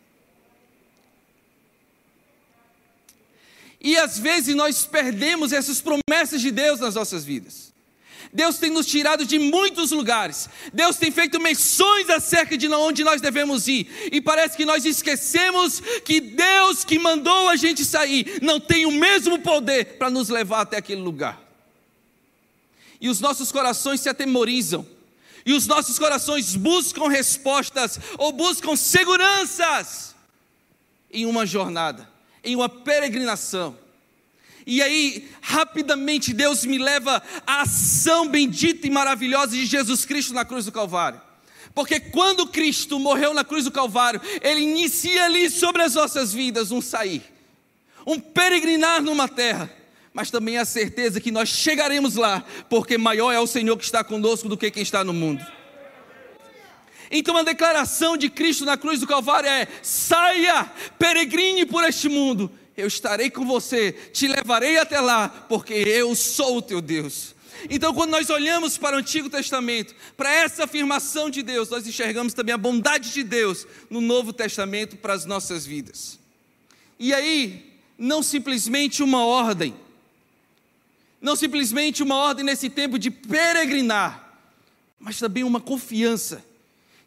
E 3.79 3.97
às 3.97 4.17
vezes 4.17 4.55
nós 4.55 4.85
perdemos 4.85 5.53
essas 5.53 5.79
promessas 5.79 6.41
de 6.41 6.51
Deus 6.51 6.79
nas 6.79 6.95
nossas 6.95 7.23
vidas. 7.23 7.73
Deus 8.33 8.57
tem 8.57 8.69
nos 8.69 8.85
tirado 8.85 9.25
de 9.25 9.37
muitos 9.39 9.91
lugares. 9.91 10.49
Deus 10.73 10.97
tem 10.97 11.11
feito 11.11 11.39
menções 11.39 12.09
acerca 12.09 12.57
de 12.57 12.67
onde 12.67 13.03
nós 13.03 13.21
devemos 13.21 13.67
ir. 13.67 13.87
E 14.11 14.19
parece 14.19 14.57
que 14.57 14.65
nós 14.65 14.83
esquecemos 14.83 15.79
que 16.03 16.19
Deus 16.19 16.83
que 16.83 16.99
mandou 16.99 17.47
a 17.47 17.55
gente 17.55 17.85
sair 17.85 18.39
não 18.41 18.59
tem 18.59 18.85
o 18.85 18.91
mesmo 18.91 19.39
poder 19.39 19.97
para 19.97 20.09
nos 20.09 20.29
levar 20.29 20.61
até 20.61 20.77
aquele 20.77 21.01
lugar. 21.01 21.41
E 22.99 23.07
os 23.07 23.19
nossos 23.21 23.51
corações 23.51 24.01
se 24.01 24.09
atemorizam. 24.09 24.94
E 25.45 25.53
os 25.53 25.67
nossos 25.67 25.99
corações 25.99 26.55
buscam 26.55 27.07
respostas 27.07 27.99
ou 28.17 28.31
buscam 28.31 28.75
seguranças 28.75 30.15
em 31.11 31.25
uma 31.25 31.45
jornada, 31.45 32.09
em 32.43 32.55
uma 32.55 32.67
peregrinação. 32.67 33.77
E 34.65 34.81
aí, 34.81 35.29
rapidamente, 35.41 36.33
Deus 36.33 36.65
me 36.65 36.79
leva 36.79 37.21
à 37.45 37.61
ação 37.61 38.27
bendita 38.27 38.87
e 38.87 38.89
maravilhosa 38.89 39.51
de 39.51 39.65
Jesus 39.65 40.03
Cristo 40.05 40.33
na 40.33 40.43
cruz 40.43 40.65
do 40.65 40.71
Calvário. 40.71 41.21
Porque 41.75 41.99
quando 41.99 42.47
Cristo 42.47 42.97
morreu 42.97 43.33
na 43.33 43.43
cruz 43.43 43.65
do 43.65 43.71
Calvário, 43.71 44.19
Ele 44.41 44.61
inicia 44.61 45.25
ali 45.25 45.49
sobre 45.49 45.83
as 45.83 45.93
nossas 45.93 46.33
vidas 46.33 46.71
um 46.71 46.81
sair, 46.81 47.21
um 48.07 48.19
peregrinar 48.19 49.03
numa 49.03 49.27
terra, 49.27 49.69
mas 50.15 50.31
também 50.31 50.57
a 50.57 50.65
certeza 50.65 51.21
que 51.21 51.29
nós 51.29 51.49
chegaremos 51.49 52.15
lá, 52.15 52.43
porque 52.67 52.97
maior 52.97 53.31
é 53.31 53.39
o 53.39 53.45
Senhor 53.45 53.77
que 53.77 53.83
está 53.83 54.03
conosco 54.03 54.49
do 54.49 54.57
que 54.57 54.71
quem 54.71 54.81
está 54.81 55.03
no 55.03 55.13
mundo. 55.13 55.45
Então 57.11 57.37
a 57.37 57.43
declaração 57.43 58.17
de 58.17 58.31
Cristo 58.31 58.65
na 58.65 58.75
cruz 58.75 58.99
do 58.99 59.05
Calvário 59.05 59.47
é: 59.47 59.67
saia, 59.83 60.63
peregrine 60.97 61.67
por 61.67 61.83
este 61.83 62.09
mundo 62.09 62.51
eu 62.77 62.87
estarei 62.87 63.29
com 63.29 63.45
você, 63.45 63.93
te 64.11 64.27
levarei 64.27 64.77
até 64.77 64.99
lá, 64.99 65.29
porque 65.29 65.73
eu 65.73 66.13
sou 66.13 66.57
o 66.57 66.61
teu 66.61 66.81
Deus. 66.81 67.33
Então, 67.69 67.93
quando 67.93 68.11
nós 68.11 68.29
olhamos 68.29 68.77
para 68.77 68.95
o 68.97 68.99
Antigo 68.99 69.29
Testamento, 69.29 69.95
para 70.17 70.31
essa 70.31 70.65
afirmação 70.65 71.29
de 71.29 71.41
Deus, 71.41 71.69
nós 71.69 71.87
enxergamos 71.87 72.33
também 72.33 72.53
a 72.53 72.57
bondade 72.57 73.13
de 73.13 73.23
Deus 73.23 73.65
no 73.89 74.01
Novo 74.01 74.33
Testamento 74.33 74.97
para 74.97 75.13
as 75.13 75.25
nossas 75.25 75.65
vidas. 75.65 76.19
E 76.99 77.13
aí, 77.13 77.73
não 77.97 78.21
simplesmente 78.21 79.01
uma 79.01 79.25
ordem, 79.25 79.73
não 81.25 81.35
simplesmente 81.35 82.03
uma 82.03 82.17
ordem 82.17 82.45
nesse 82.45 82.69
tempo 82.69 82.99
de 82.99 83.09
peregrinar, 83.09 84.37
mas 84.99 85.17
também 85.17 85.43
uma 85.43 85.59
confiança 85.59 86.45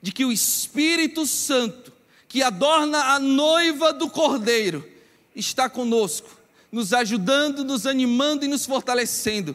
de 0.02 0.10
que 0.10 0.25
o 0.25 0.32
Espírito 0.32 1.25
Santo, 1.25 1.92
que 2.26 2.42
adorna 2.42 2.98
a 3.14 3.20
noiva 3.20 3.92
do 3.92 4.10
Cordeiro, 4.10 4.84
está 5.37 5.70
conosco, 5.70 6.37
nos 6.72 6.92
ajudando, 6.92 7.64
nos 7.64 7.87
animando 7.87 8.44
e 8.44 8.48
nos 8.48 8.66
fortalecendo 8.66 9.54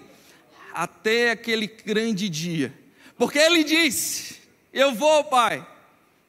até 0.73 1.31
aquele 1.31 1.67
grande 1.67 2.29
dia. 2.29 2.73
Porque 3.17 3.39
ele 3.39 3.65
disse: 3.65 4.37
Eu 4.71 4.93
vou, 4.93 5.25
Pai, 5.25 5.67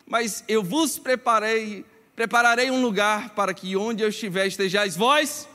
mas 0.05 0.43
eu 0.49 0.61
vos 0.61 0.99
preparei, 0.99 1.85
prepararei 2.17 2.69
um 2.69 2.83
lugar 2.83 3.31
para 3.31 3.55
que 3.55 3.76
onde 3.76 4.03
eu 4.03 4.09
estiver 4.09 4.49
estejais 4.49 4.97
vós. 4.97 5.49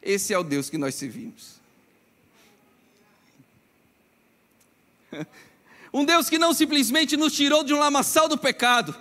Esse 0.00 0.32
é 0.32 0.38
o 0.38 0.44
Deus 0.44 0.70
que 0.70 0.78
nós 0.78 0.94
servimos. 0.94 1.57
Um 5.90 6.04
Deus 6.04 6.28
que 6.28 6.38
não 6.38 6.52
simplesmente 6.52 7.16
nos 7.16 7.32
tirou 7.32 7.64
de 7.64 7.72
um 7.72 7.78
lamaçal 7.78 8.28
do 8.28 8.36
pecado, 8.36 8.94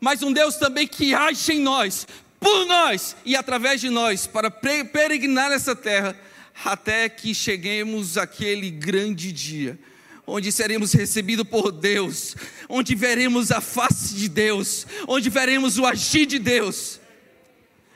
mas 0.00 0.24
um 0.24 0.32
Deus 0.32 0.56
também 0.56 0.88
que 0.88 1.14
age 1.14 1.52
em 1.52 1.60
nós, 1.60 2.04
por 2.40 2.66
nós 2.66 3.14
e 3.24 3.36
através 3.36 3.80
de 3.80 3.88
nós 3.88 4.26
para 4.26 4.50
peregrinar 4.50 5.50
nessa 5.50 5.76
terra 5.76 6.16
até 6.64 7.08
que 7.08 7.32
cheguemos 7.32 8.18
àquele 8.18 8.72
grande 8.72 9.30
dia 9.30 9.78
onde 10.26 10.52
seremos 10.52 10.92
recebidos 10.92 11.46
por 11.46 11.72
Deus, 11.72 12.36
onde 12.68 12.94
veremos 12.94 13.50
a 13.50 13.60
face 13.60 14.14
de 14.14 14.28
Deus, 14.28 14.86
onde 15.06 15.28
veremos 15.28 15.78
o 15.78 15.86
agir 15.86 16.26
de 16.26 16.38
Deus. 16.38 17.00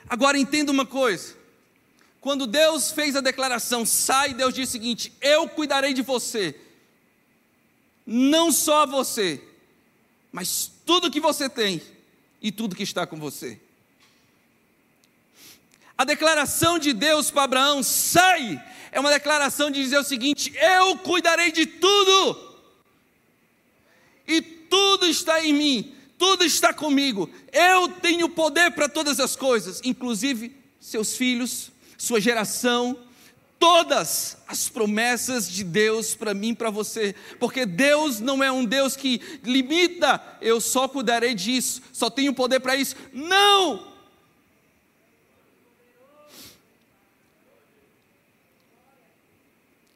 Agora 0.09 0.37
entenda 0.37 0.71
uma 0.71 0.85
coisa: 0.85 1.35
quando 2.21 2.45
Deus 2.45 2.91
fez 2.91 3.15
a 3.15 3.21
declaração, 3.21 3.85
sai, 3.85 4.33
Deus 4.33 4.53
disse 4.53 4.69
o 4.69 4.71
seguinte: 4.73 5.13
Eu 5.21 5.47
cuidarei 5.47 5.93
de 5.93 6.01
você, 6.01 6.55
não 8.07 8.53
só 8.53 8.87
você, 8.87 9.43
mas 10.31 10.71
tudo 10.85 11.11
que 11.11 11.19
você 11.19 11.49
tem 11.49 11.81
e 12.41 12.53
tudo 12.53 12.75
que 12.75 12.83
está 12.83 13.05
com 13.05 13.17
você. 13.17 13.59
A 15.97 16.05
declaração 16.05 16.79
de 16.79 16.93
Deus 16.93 17.29
para 17.29 17.43
Abraão, 17.43 17.83
sai, 17.83 18.63
é 18.93 18.99
uma 18.99 19.09
declaração 19.09 19.69
de 19.69 19.81
dizer 19.81 19.97
o 19.97 20.03
seguinte: 20.05 20.53
eu 20.55 20.97
cuidarei 20.99 21.51
de 21.51 21.65
tudo, 21.65 22.55
e 24.25 24.41
tudo 24.41 25.05
está 25.05 25.43
em 25.43 25.51
mim, 25.51 25.95
tudo 26.17 26.45
está 26.45 26.73
comigo, 26.73 27.29
eu 27.51 27.89
tenho 27.89 28.29
poder 28.29 28.71
para 28.71 28.87
todas 28.87 29.19
as 29.19 29.35
coisas, 29.35 29.81
inclusive 29.83 30.55
seus 30.79 31.17
filhos, 31.17 31.71
sua 31.97 32.21
geração, 32.21 32.97
todas 33.59 34.37
as 34.47 34.69
promessas 34.69 35.49
de 35.49 35.63
Deus 35.63 36.15
para 36.15 36.33
mim, 36.33 36.53
para 36.53 36.69
você, 36.69 37.15
porque 37.39 37.65
Deus 37.65 38.19
não 38.19 38.43
é 38.43 38.51
um 38.51 38.63
Deus 38.63 38.95
que 38.95 39.21
limita, 39.43 40.21
eu 40.41 40.61
só 40.61 40.87
cuidarei 40.87 41.33
disso, 41.33 41.81
só 41.91 42.09
tenho 42.09 42.33
poder 42.33 42.59
para 42.59 42.75
isso. 42.75 42.95
Não! 43.11 43.97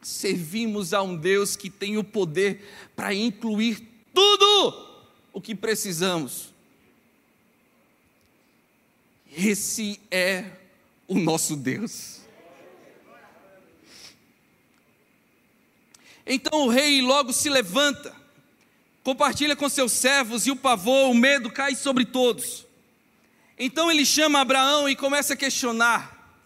servimos 0.01 0.93
a 0.93 1.01
um 1.01 1.15
Deus 1.15 1.55
que 1.55 1.69
tem 1.69 1.97
o 1.97 2.03
poder 2.03 2.63
para 2.95 3.13
incluir 3.13 3.81
tudo 4.13 4.87
o 5.33 5.41
que 5.41 5.55
precisamos. 5.55 6.53
Esse 9.35 9.99
é 10.11 10.45
o 11.07 11.17
nosso 11.17 11.55
Deus. 11.55 12.20
Então 16.33 16.61
o 16.61 16.69
rei 16.69 17.01
logo 17.01 17.33
se 17.33 17.49
levanta, 17.49 18.15
compartilha 19.03 19.53
com 19.53 19.67
seus 19.67 19.91
servos 19.91 20.47
e 20.47 20.51
o 20.51 20.55
pavor, 20.55 21.09
o 21.09 21.13
medo 21.13 21.51
cai 21.51 21.75
sobre 21.75 22.05
todos. 22.05 22.65
Então 23.59 23.91
ele 23.91 24.05
chama 24.05 24.39
Abraão 24.39 24.87
e 24.87 24.95
começa 24.95 25.33
a 25.33 25.35
questionar: 25.35 26.39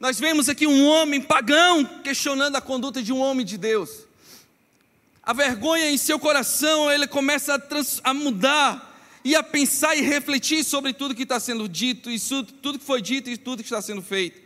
nós 0.00 0.18
vemos 0.18 0.48
aqui 0.48 0.66
um 0.66 0.86
homem 0.86 1.20
pagão 1.20 1.84
questionando 2.02 2.56
a 2.56 2.62
conduta 2.62 3.02
de 3.02 3.12
um 3.12 3.20
homem 3.20 3.44
de 3.44 3.58
Deus. 3.58 4.06
A 5.22 5.34
vergonha 5.34 5.90
em 5.90 5.98
seu 5.98 6.18
coração, 6.18 6.90
ele 6.90 7.06
começa 7.06 7.56
a, 7.56 7.58
trans, 7.58 8.00
a 8.02 8.14
mudar 8.14 8.98
e 9.22 9.36
a 9.36 9.42
pensar 9.42 9.94
e 9.96 10.00
refletir 10.00 10.64
sobre 10.64 10.94
tudo 10.94 11.14
que 11.14 11.24
está 11.24 11.38
sendo 11.38 11.68
dito, 11.68 12.10
e 12.10 12.18
tudo 12.18 12.78
que 12.78 12.84
foi 12.86 13.02
dito 13.02 13.28
e 13.28 13.36
tudo 13.36 13.62
que 13.62 13.68
está 13.68 13.82
sendo 13.82 14.00
feito. 14.00 14.40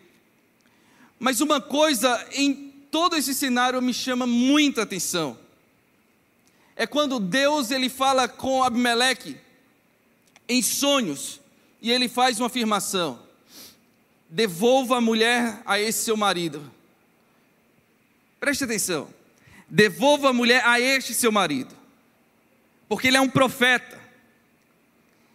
Mas 1.16 1.40
uma 1.40 1.60
coisa 1.60 2.26
em 2.32 2.69
todo 2.90 3.16
esse 3.16 3.34
cenário 3.34 3.80
me 3.80 3.94
chama 3.94 4.26
muita 4.26 4.82
atenção. 4.82 5.38
É 6.74 6.86
quando 6.86 7.20
Deus 7.20 7.70
ele 7.70 7.88
fala 7.88 8.26
com 8.26 8.62
Abimeleque 8.62 9.36
em 10.48 10.62
sonhos 10.62 11.40
e 11.80 11.90
ele 11.90 12.08
faz 12.08 12.40
uma 12.40 12.46
afirmação: 12.46 13.20
devolva 14.28 14.96
a 14.96 15.00
mulher 15.00 15.62
a 15.64 15.78
esse 15.78 16.04
seu 16.04 16.16
marido. 16.16 16.70
Preste 18.38 18.64
atenção. 18.64 19.08
Devolva 19.68 20.30
a 20.30 20.32
mulher 20.32 20.62
a 20.64 20.80
este 20.80 21.14
seu 21.14 21.30
marido. 21.30 21.74
Porque 22.88 23.08
ele 23.08 23.16
é 23.16 23.20
um 23.20 23.28
profeta. 23.28 24.00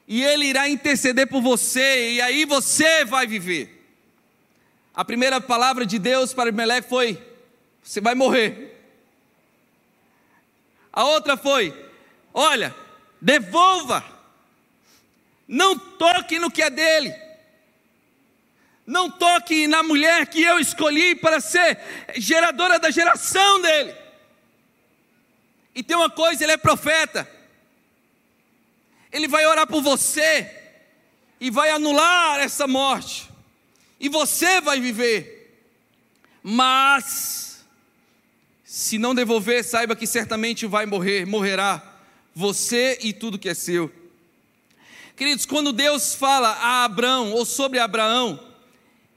E 0.07 0.23
ele 0.23 0.45
irá 0.45 0.67
interceder 0.67 1.27
por 1.27 1.41
você, 1.41 2.13
e 2.13 2.21
aí 2.21 2.45
você 2.45 3.05
vai 3.05 3.25
viver. 3.25 3.75
A 4.93 5.03
primeira 5.03 5.41
palavra 5.41 5.85
de 5.85 5.97
Deus 5.97 6.33
para 6.33 6.51
Meleque 6.51 6.89
foi: 6.89 7.21
Você 7.85 8.01
vai 8.01 8.15
morrer. 8.15 8.75
A 10.91 11.05
outra 11.05 11.37
foi: 11.37 11.73
Olha, 12.33 12.75
devolva. 13.21 14.03
Não 15.47 15.77
toque 15.77 16.39
no 16.39 16.49
que 16.49 16.63
é 16.63 16.71
dele. 16.71 17.13
Não 18.85 19.09
toque 19.09 19.67
na 19.67 19.83
mulher 19.83 20.25
que 20.25 20.41
eu 20.41 20.59
escolhi 20.59 21.15
para 21.15 21.39
ser 21.39 21.79
geradora 22.15 22.79
da 22.79 22.89
geração 22.89 23.61
dele. 23.61 23.95
E 25.75 25.83
tem 25.83 25.95
uma 25.95 26.09
coisa, 26.09 26.43
ele 26.43 26.53
é 26.53 26.57
profeta. 26.57 27.29
Ele 29.11 29.27
vai 29.27 29.45
orar 29.45 29.67
por 29.67 29.81
você 29.81 30.49
e 31.39 31.51
vai 31.51 31.69
anular 31.69 32.39
essa 32.39 32.67
morte. 32.67 33.29
E 33.99 34.09
você 34.09 34.59
vai 34.61 34.79
viver. 34.79 35.61
Mas 36.41 37.54
se 38.75 38.97
não 38.97 39.15
devolver, 39.15 39.63
saiba 39.63 39.95
que 39.95 40.05
certamente 40.05 40.65
vai 40.65 40.85
morrer, 40.85 41.25
morrerá 41.25 41.81
você 42.35 42.99
e 43.01 43.13
tudo 43.13 43.39
que 43.39 43.47
é 43.47 43.53
seu. 43.53 43.89
Queridos, 45.15 45.45
quando 45.45 45.71
Deus 45.71 46.13
fala 46.13 46.49
a 46.49 46.83
Abraão 46.83 47.31
ou 47.31 47.45
sobre 47.45 47.79
Abraão, 47.79 48.37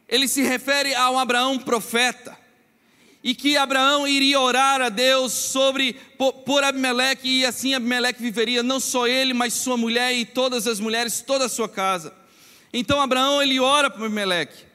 ele 0.09 0.29
se 0.29 0.43
refere 0.43 0.95
a 0.95 1.11
um 1.11 1.19
Abraão 1.19 1.59
profeta. 1.59 2.39
E 3.21 3.35
que 3.35 3.57
Abraão 3.57 4.07
iria 4.07 4.39
orar 4.39 4.81
a 4.81 4.91
Deus 4.91 5.33
sobre 5.33 5.97
por, 6.17 6.63
Abimeleque, 6.63 7.29
e 7.29 7.45
assim 7.45 7.75
Abimeleque 7.75 8.23
viveria, 8.23 8.63
não 8.63 8.79
só 8.79 9.09
ele, 9.09 9.35
mas 9.35 9.55
sua 9.55 9.77
mulher 9.77 10.15
e 10.15 10.25
todas 10.25 10.69
as 10.69 10.79
mulheres, 10.79 11.21
toda 11.21 11.47
a 11.47 11.49
sua 11.49 11.69
casa. 11.69 12.15
Então 12.73 13.01
Abraão 13.01 13.43
ele 13.43 13.59
ora 13.59 13.91
para 13.91 14.07
Abimeleque. 14.07 14.67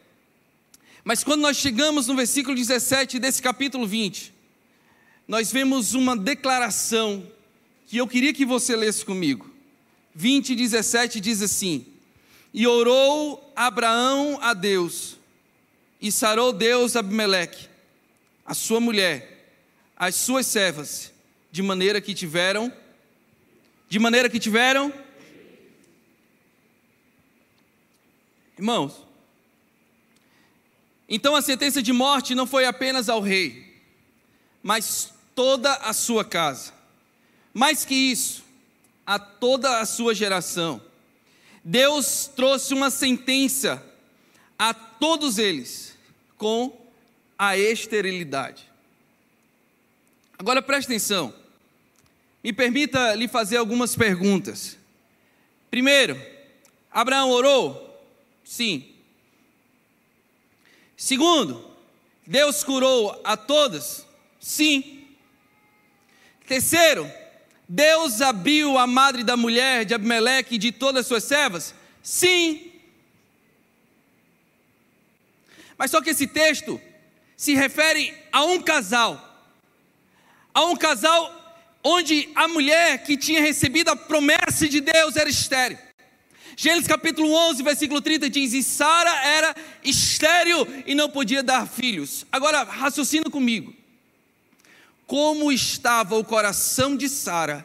Mas 1.06 1.24
quando 1.24 1.40
nós 1.40 1.56
chegamos 1.56 2.08
no 2.08 2.18
versículo 2.18 2.54
17 2.54 3.18
desse 3.18 3.42
capítulo 3.42 3.88
20, 3.88 4.33
nós 5.28 5.52
vemos 5.52 5.94
uma 5.94 6.16
declaração 6.16 7.26
que 7.88 7.98
eu 7.98 8.08
queria 8.08 8.34
que 8.34 8.46
você 8.46 8.76
lesse 8.76 9.06
comigo. 9.06 9.52
20, 10.16 10.56
17 10.56 11.20
diz 11.20 11.42
assim: 11.42 11.86
E 12.54 12.68
orou 12.68 13.52
Abraão 13.56 14.40
a 14.42 14.54
Deus, 14.54 15.18
e 16.02 16.12
sarou 16.12 16.52
Deus 16.52 16.96
Abimeleque, 16.96 17.68
a 18.46 18.54
sua 18.54 18.80
mulher, 18.80 19.54
as 19.96 20.16
suas 20.16 20.46
servas, 20.46 21.12
de 21.52 21.62
maneira 21.62 22.02
que 22.02 22.14
tiveram, 22.14 22.72
de 23.88 24.00
maneira 24.00 24.30
que 24.30 24.40
tiveram, 24.40 24.94
irmãos, 28.58 29.04
então 31.08 31.36
a 31.36 31.42
sentença 31.42 31.82
de 31.82 31.94
morte 31.94 32.34
não 32.34 32.48
foi 32.48 32.66
apenas 32.66 33.08
ao 33.08 33.22
rei, 33.22 33.63
mas 34.64 35.14
toda 35.36 35.74
a 35.76 35.92
sua 35.92 36.24
casa. 36.24 36.72
Mais 37.54 37.84
que 37.84 37.94
isso, 37.94 38.44
a 39.06 39.20
toda 39.20 39.80
a 39.80 39.86
sua 39.86 40.16
geração. 40.16 40.82
Deus 41.64 42.32
trouxe 42.34 42.74
uma 42.74 42.90
sentença 42.90 43.84
a 44.58 44.74
todos 44.74 45.38
eles 45.38 45.98
com 46.38 46.76
a 47.38 47.58
esterilidade. 47.58 48.64
Agora 50.38 50.62
preste 50.62 50.88
atenção. 50.88 51.34
Me 52.44 52.52
permita 52.52 53.14
lhe 53.16 53.28
fazer 53.28 53.58
algumas 53.58 53.96
perguntas. 53.96 54.78
Primeiro, 55.70 56.20
Abraão 56.92 57.30
orou? 57.30 58.02
Sim. 58.44 58.86
Segundo, 60.98 61.70
Deus 62.26 62.64
curou 62.64 63.20
a 63.24 63.36
todas? 63.36 64.03
Sim. 64.44 65.08
Terceiro, 66.46 67.10
Deus 67.68 68.20
abriu 68.20 68.78
a 68.78 68.86
madre 68.86 69.24
da 69.24 69.38
mulher 69.38 69.86
de 69.86 69.94
Abimeleque 69.94 70.56
e 70.56 70.58
de 70.58 70.70
todas 70.70 71.00
as 71.00 71.08
suas 71.08 71.24
servas? 71.24 71.74
Sim. 72.02 72.74
Mas 75.78 75.92
só 75.92 76.02
que 76.02 76.10
esse 76.10 76.28
texto 76.28 76.80
se 77.38 77.56
refere 77.56 78.14
a 78.34 78.44
um 78.44 78.62
casal. 78.62 79.48
A 80.54 80.66
um 80.66 80.76
casal 80.76 81.58
onde 81.82 82.30
a 82.36 82.46
mulher 82.46 83.02
que 83.06 83.16
tinha 83.16 83.40
recebido 83.40 83.92
a 83.92 83.96
promessa 83.96 84.68
de 84.68 84.82
Deus 84.82 85.16
era 85.16 85.30
estéril. 85.30 85.78
Gênesis 86.58 86.86
capítulo 86.88 87.32
11, 87.32 87.64
versículo 87.64 88.02
30 88.02 88.30
diz: 88.30 88.52
E 88.52 88.62
Sara 88.62 89.26
era 89.26 89.56
estéril 89.82 90.68
e 90.86 90.94
não 90.94 91.10
podia 91.10 91.42
dar 91.42 91.66
filhos. 91.66 92.26
Agora, 92.30 92.64
raciocina 92.64 93.30
comigo. 93.30 93.83
Como 95.14 95.52
estava 95.52 96.18
o 96.18 96.24
coração 96.24 96.98
de 96.98 97.08
Sara? 97.08 97.64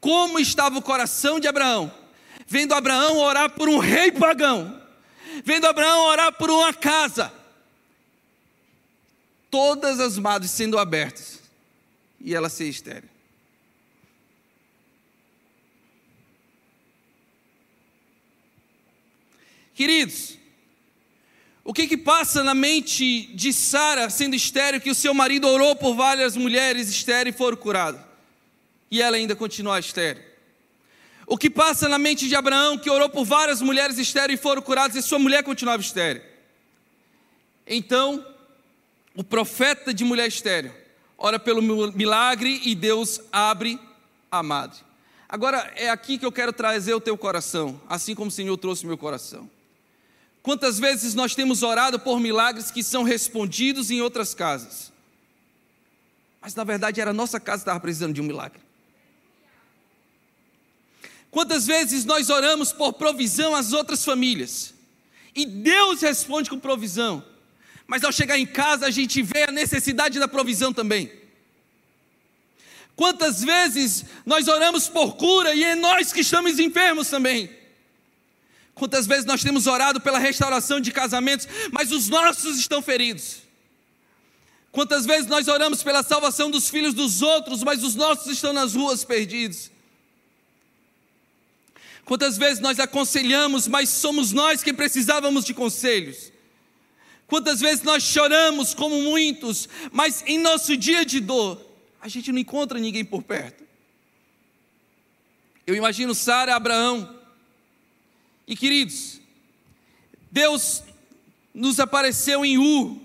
Como 0.00 0.38
estava 0.38 0.78
o 0.78 0.82
coração 0.82 1.38
de 1.38 1.46
Abraão? 1.46 1.92
Vendo 2.46 2.72
Abraão 2.72 3.18
orar 3.18 3.50
por 3.50 3.68
um 3.68 3.76
rei 3.76 4.10
pagão 4.10 4.80
vendo 5.44 5.66
Abraão 5.66 6.06
orar 6.06 6.32
por 6.32 6.50
uma 6.50 6.72
casa. 6.72 7.30
Todas 9.50 10.00
as 10.00 10.16
madres 10.16 10.50
sendo 10.50 10.78
abertas 10.78 11.42
e 12.18 12.34
ela 12.34 12.48
ser 12.48 12.68
estéril. 12.68 13.10
Queridos, 19.74 20.38
o 21.68 21.74
que 21.74 21.88
que 21.88 21.96
passa 21.96 22.44
na 22.44 22.54
mente 22.54 23.26
de 23.34 23.52
Sara 23.52 24.08
sendo 24.08 24.36
estéril 24.36 24.80
que 24.80 24.88
o 24.88 24.94
seu 24.94 25.12
marido 25.12 25.48
orou 25.48 25.74
por 25.74 25.96
várias 25.96 26.36
mulheres 26.36 26.88
estéreis 26.88 27.34
e 27.34 27.38
foram 27.38 27.56
curadas? 27.56 28.00
E 28.88 29.02
ela 29.02 29.16
ainda 29.16 29.34
continua 29.34 29.80
estéril. 29.80 30.22
O 31.26 31.36
que 31.36 31.50
passa 31.50 31.88
na 31.88 31.98
mente 31.98 32.28
de 32.28 32.36
Abraão, 32.36 32.78
que 32.78 32.88
orou 32.88 33.08
por 33.08 33.24
várias 33.24 33.60
mulheres 33.60 33.98
estéreis 33.98 34.38
e 34.38 34.42
foram 34.42 34.62
curadas, 34.62 34.94
e 34.96 35.02
sua 35.02 35.18
mulher 35.18 35.42
continuava 35.42 35.82
estéreo. 35.82 36.22
Então, 37.66 38.24
o 39.16 39.24
profeta 39.24 39.92
de 39.92 40.04
mulher 40.04 40.28
estéreo 40.28 40.72
ora 41.18 41.36
pelo 41.36 41.60
milagre 41.92 42.60
e 42.64 42.76
Deus 42.76 43.20
abre 43.32 43.76
a 44.30 44.40
madre. 44.40 44.78
Agora, 45.28 45.72
é 45.74 45.90
aqui 45.90 46.16
que 46.16 46.24
eu 46.24 46.30
quero 46.30 46.52
trazer 46.52 46.94
o 46.94 47.00
teu 47.00 47.18
coração, 47.18 47.80
assim 47.88 48.14
como 48.14 48.28
o 48.28 48.32
Senhor 48.32 48.56
trouxe 48.56 48.84
o 48.84 48.86
meu 48.86 48.96
coração. 48.96 49.50
Quantas 50.46 50.78
vezes 50.78 51.12
nós 51.12 51.34
temos 51.34 51.64
orado 51.64 51.98
por 51.98 52.20
milagres 52.20 52.70
que 52.70 52.80
são 52.80 53.02
respondidos 53.02 53.90
em 53.90 54.00
outras 54.00 54.32
casas, 54.32 54.92
mas 56.40 56.54
na 56.54 56.62
verdade 56.62 57.00
era 57.00 57.10
a 57.10 57.12
nossa 57.12 57.40
casa 57.40 57.58
que 57.58 57.62
estava 57.62 57.80
precisando 57.80 58.14
de 58.14 58.20
um 58.20 58.24
milagre. 58.24 58.60
Quantas 61.32 61.66
vezes 61.66 62.04
nós 62.04 62.30
oramos 62.30 62.72
por 62.72 62.92
provisão 62.92 63.56
às 63.56 63.72
outras 63.72 64.04
famílias 64.04 64.72
e 65.34 65.44
Deus 65.44 66.00
responde 66.00 66.48
com 66.48 66.60
provisão, 66.60 67.24
mas 67.84 68.04
ao 68.04 68.12
chegar 68.12 68.38
em 68.38 68.46
casa 68.46 68.86
a 68.86 68.90
gente 68.92 69.22
vê 69.22 69.48
a 69.48 69.50
necessidade 69.50 70.20
da 70.20 70.28
provisão 70.28 70.72
também. 70.72 71.10
Quantas 72.94 73.42
vezes 73.42 74.04
nós 74.24 74.46
oramos 74.46 74.88
por 74.88 75.16
cura 75.16 75.56
e 75.56 75.64
é 75.64 75.74
nós 75.74 76.12
que 76.12 76.20
estamos 76.20 76.60
enfermos 76.60 77.10
também. 77.10 77.55
Quantas 78.76 79.06
vezes 79.06 79.24
nós 79.24 79.42
temos 79.42 79.66
orado 79.66 80.02
pela 80.02 80.18
restauração 80.18 80.78
de 80.78 80.92
casamentos, 80.92 81.48
mas 81.72 81.90
os 81.90 82.08
nossos 82.10 82.58
estão 82.58 82.82
feridos. 82.82 83.38
Quantas 84.70 85.06
vezes 85.06 85.26
nós 85.26 85.48
oramos 85.48 85.82
pela 85.82 86.02
salvação 86.02 86.50
dos 86.50 86.68
filhos 86.68 86.92
dos 86.92 87.22
outros, 87.22 87.64
mas 87.64 87.82
os 87.82 87.94
nossos 87.94 88.30
estão 88.30 88.52
nas 88.52 88.74
ruas 88.74 89.02
perdidos. 89.02 89.70
Quantas 92.04 92.36
vezes 92.36 92.60
nós 92.60 92.78
aconselhamos, 92.78 93.66
mas 93.66 93.88
somos 93.88 94.30
nós 94.32 94.62
que 94.62 94.74
precisávamos 94.74 95.46
de 95.46 95.54
conselhos. 95.54 96.30
Quantas 97.26 97.60
vezes 97.60 97.82
nós 97.82 98.02
choramos 98.02 98.74
como 98.74 99.00
muitos, 99.00 99.70
mas 99.90 100.22
em 100.26 100.38
nosso 100.38 100.76
dia 100.76 101.02
de 101.02 101.18
dor, 101.18 101.58
a 101.98 102.08
gente 102.08 102.30
não 102.30 102.38
encontra 102.38 102.78
ninguém 102.78 103.06
por 103.06 103.22
perto. 103.22 103.64
Eu 105.66 105.74
imagino 105.74 106.14
Sara 106.14 106.54
Abraão. 106.54 107.15
E 108.46 108.56
queridos, 108.56 109.20
Deus 110.30 110.82
nos 111.52 111.80
apareceu 111.80 112.44
em 112.44 112.58
U, 112.58 113.00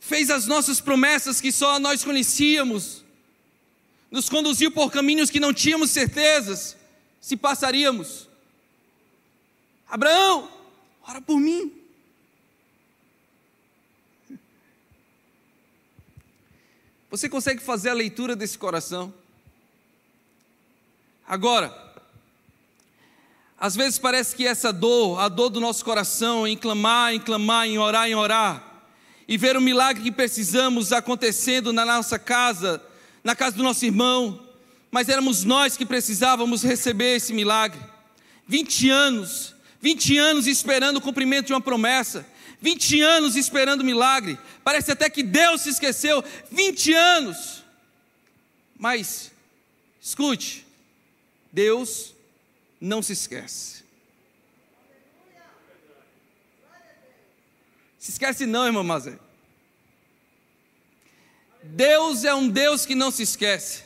fez 0.00 0.30
as 0.30 0.46
nossas 0.46 0.80
promessas 0.80 1.40
que 1.40 1.52
só 1.52 1.78
nós 1.78 2.04
conhecíamos, 2.04 3.04
nos 4.10 4.28
conduziu 4.28 4.70
por 4.70 4.90
caminhos 4.90 5.30
que 5.30 5.40
não 5.40 5.52
tínhamos 5.52 5.90
certezas 5.90 6.76
se 7.20 7.36
passaríamos. 7.36 8.28
Abraão, 9.88 10.50
ora 11.06 11.20
por 11.20 11.38
mim. 11.38 11.72
Você 17.08 17.28
consegue 17.28 17.62
fazer 17.62 17.90
a 17.90 17.94
leitura 17.94 18.34
desse 18.34 18.58
coração? 18.58 19.14
Agora, 21.26 21.81
às 23.62 23.76
vezes 23.76 23.96
parece 23.96 24.34
que 24.34 24.44
essa 24.44 24.72
dor, 24.72 25.20
a 25.20 25.28
dor 25.28 25.48
do 25.48 25.60
nosso 25.60 25.84
coração, 25.84 26.48
em 26.48 26.56
clamar, 26.56 27.14
em 27.14 27.20
clamar, 27.20 27.68
em 27.68 27.78
orar, 27.78 28.08
em 28.08 28.14
orar, 28.16 28.82
e 29.28 29.38
ver 29.38 29.56
o 29.56 29.60
milagre 29.60 30.02
que 30.02 30.10
precisamos 30.10 30.92
acontecendo 30.92 31.72
na 31.72 31.86
nossa 31.86 32.18
casa, 32.18 32.82
na 33.22 33.36
casa 33.36 33.56
do 33.56 33.62
nosso 33.62 33.84
irmão, 33.84 34.44
mas 34.90 35.08
éramos 35.08 35.44
nós 35.44 35.76
que 35.76 35.86
precisávamos 35.86 36.64
receber 36.64 37.14
esse 37.14 37.32
milagre. 37.32 37.78
20 38.48 38.90
anos, 38.90 39.54
20 39.80 40.18
anos 40.18 40.48
esperando 40.48 40.96
o 40.96 41.00
cumprimento 41.00 41.46
de 41.46 41.52
uma 41.52 41.60
promessa, 41.60 42.26
20 42.60 43.00
anos 43.00 43.36
esperando 43.36 43.84
milagre. 43.84 44.40
Parece 44.64 44.90
até 44.90 45.08
que 45.08 45.22
Deus 45.22 45.60
se 45.60 45.68
esqueceu. 45.68 46.24
20 46.50 46.94
anos. 46.94 47.62
Mas, 48.76 49.30
escute, 50.00 50.66
Deus 51.52 52.11
não 52.82 53.00
se 53.00 53.12
esquece. 53.12 53.84
Se 57.96 58.10
esquece 58.10 58.44
não, 58.44 58.66
irmão 58.66 58.82
Mazé. 58.82 59.16
Deus 61.62 62.24
é 62.24 62.34
um 62.34 62.48
Deus 62.48 62.84
que 62.84 62.96
não 62.96 63.12
se 63.12 63.22
esquece. 63.22 63.84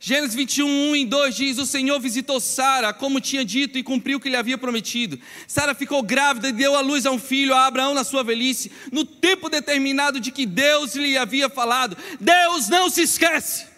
Gênesis 0.00 0.34
21, 0.34 0.66
1 0.92 0.96
e 0.96 1.04
2 1.04 1.36
diz: 1.36 1.58
O 1.58 1.66
Senhor 1.66 2.00
visitou 2.00 2.40
Sara, 2.40 2.94
como 2.94 3.20
tinha 3.20 3.44
dito, 3.44 3.76
e 3.76 3.82
cumpriu 3.82 4.16
o 4.16 4.20
que 4.20 4.30
lhe 4.30 4.36
havia 4.36 4.56
prometido. 4.56 5.20
Sara 5.46 5.74
ficou 5.74 6.02
grávida 6.02 6.48
e 6.48 6.52
deu 6.52 6.74
à 6.74 6.80
luz 6.80 7.04
a 7.04 7.10
um 7.10 7.18
filho, 7.18 7.54
a 7.54 7.66
Abraão, 7.66 7.92
na 7.92 8.04
sua 8.04 8.24
velhice, 8.24 8.72
no 8.90 9.04
tempo 9.04 9.50
determinado 9.50 10.18
de 10.18 10.30
que 10.30 10.46
Deus 10.46 10.94
lhe 10.94 11.18
havia 11.18 11.50
falado. 11.50 11.94
Deus 12.18 12.70
não 12.70 12.88
se 12.88 13.02
esquece. 13.02 13.73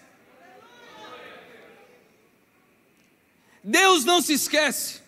Deus 3.67 4.05
não 4.05 4.23
se 4.23 4.33
esquece. 4.33 5.01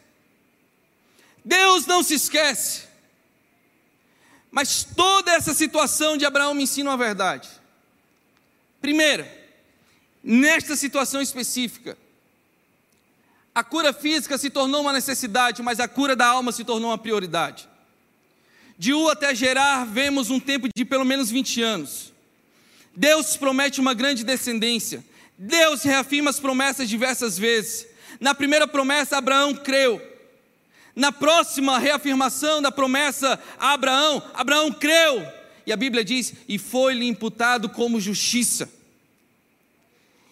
Deus 1.45 1.87
não 1.87 2.03
se 2.03 2.15
esquece. 2.15 2.89
Mas 4.51 4.83
toda 4.83 5.33
essa 5.33 5.55
situação 5.55 6.17
de 6.17 6.27
Abraão 6.27 6.55
me 6.55 6.65
ensina 6.65 6.91
uma 6.91 6.97
verdade. 6.97 7.49
Primeira, 8.81 9.33
nesta 10.25 10.75
situação 10.75 11.23
específica. 11.23 11.97
A 13.55 13.63
cura 13.63 13.93
física 13.93 14.37
se 14.37 14.51
tornou 14.51 14.81
uma 14.81 14.93
necessidade, 14.93 15.63
mas 15.63 15.79
a 15.79 15.87
cura 15.87 16.17
da 16.17 16.27
alma 16.27 16.51
se 16.51 16.65
tornou 16.65 16.91
uma 16.91 16.99
prioridade. 16.99 17.69
De 18.77 18.93
U 18.93 19.09
até 19.09 19.37
Gerar, 19.37 19.85
vemos 19.85 20.31
um 20.31 20.41
tempo 20.41 20.69
de 20.75 20.85
pelo 20.85 21.05
menos 21.05 21.31
20 21.31 21.63
anos. 21.63 22.13
Deus 22.95 23.37
promete 23.37 23.81
uma 23.81 23.95
grande 23.95 24.25
descendência. 24.25 25.05
Deus 25.37 25.85
reafirma 25.85 26.31
as 26.31 26.41
promessas 26.41 26.89
diversas 26.89 27.39
vezes. 27.39 27.88
Na 28.21 28.35
primeira 28.35 28.67
promessa, 28.67 29.17
Abraão 29.17 29.55
creu. 29.55 30.03
Na 30.95 31.13
próxima 31.13 31.79
reafirmação 31.79 32.61
da 32.61 32.73
promessa 32.73 33.41
a 33.59 33.73
Abraão, 33.73 34.23
Abraão 34.35 34.73
creu. 34.73 35.25
E 35.65 35.73
a 35.73 35.77
Bíblia 35.77 36.05
diz: 36.05 36.35
e 36.49 36.59
foi-lhe 36.59 37.07
imputado 37.07 37.69
como 37.69 38.01
justiça. 38.01 38.69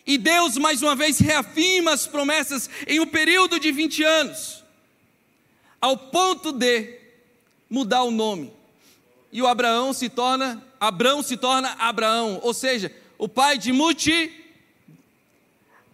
E 0.07 0.17
Deus 0.17 0.57
mais 0.57 0.83
uma 0.83 0.95
vez 0.95 1.19
reafirma 1.19 1.93
as 1.93 2.07
promessas 2.07 2.71
em 2.87 3.01
um 3.01 3.07
período 3.07 3.59
de 3.59 3.73
20 3.73 4.05
anos, 4.05 4.65
ao 5.81 5.97
ponto 5.97 6.53
de 6.53 6.99
mudar 7.69 8.05
o 8.05 8.11
nome. 8.11 8.53
E 9.33 9.43
o 9.43 9.47
Abraão 9.47 9.93
se 9.93 10.09
torna, 10.09 10.65
Abraão 10.81 11.23
se 11.23 11.37
torna 11.37 11.77
Abraão, 11.79 12.41
ou 12.43 12.55
seja, 12.55 12.91
o 13.19 13.29
pai 13.29 13.59
de 13.59 13.73
Muti. 13.73 14.46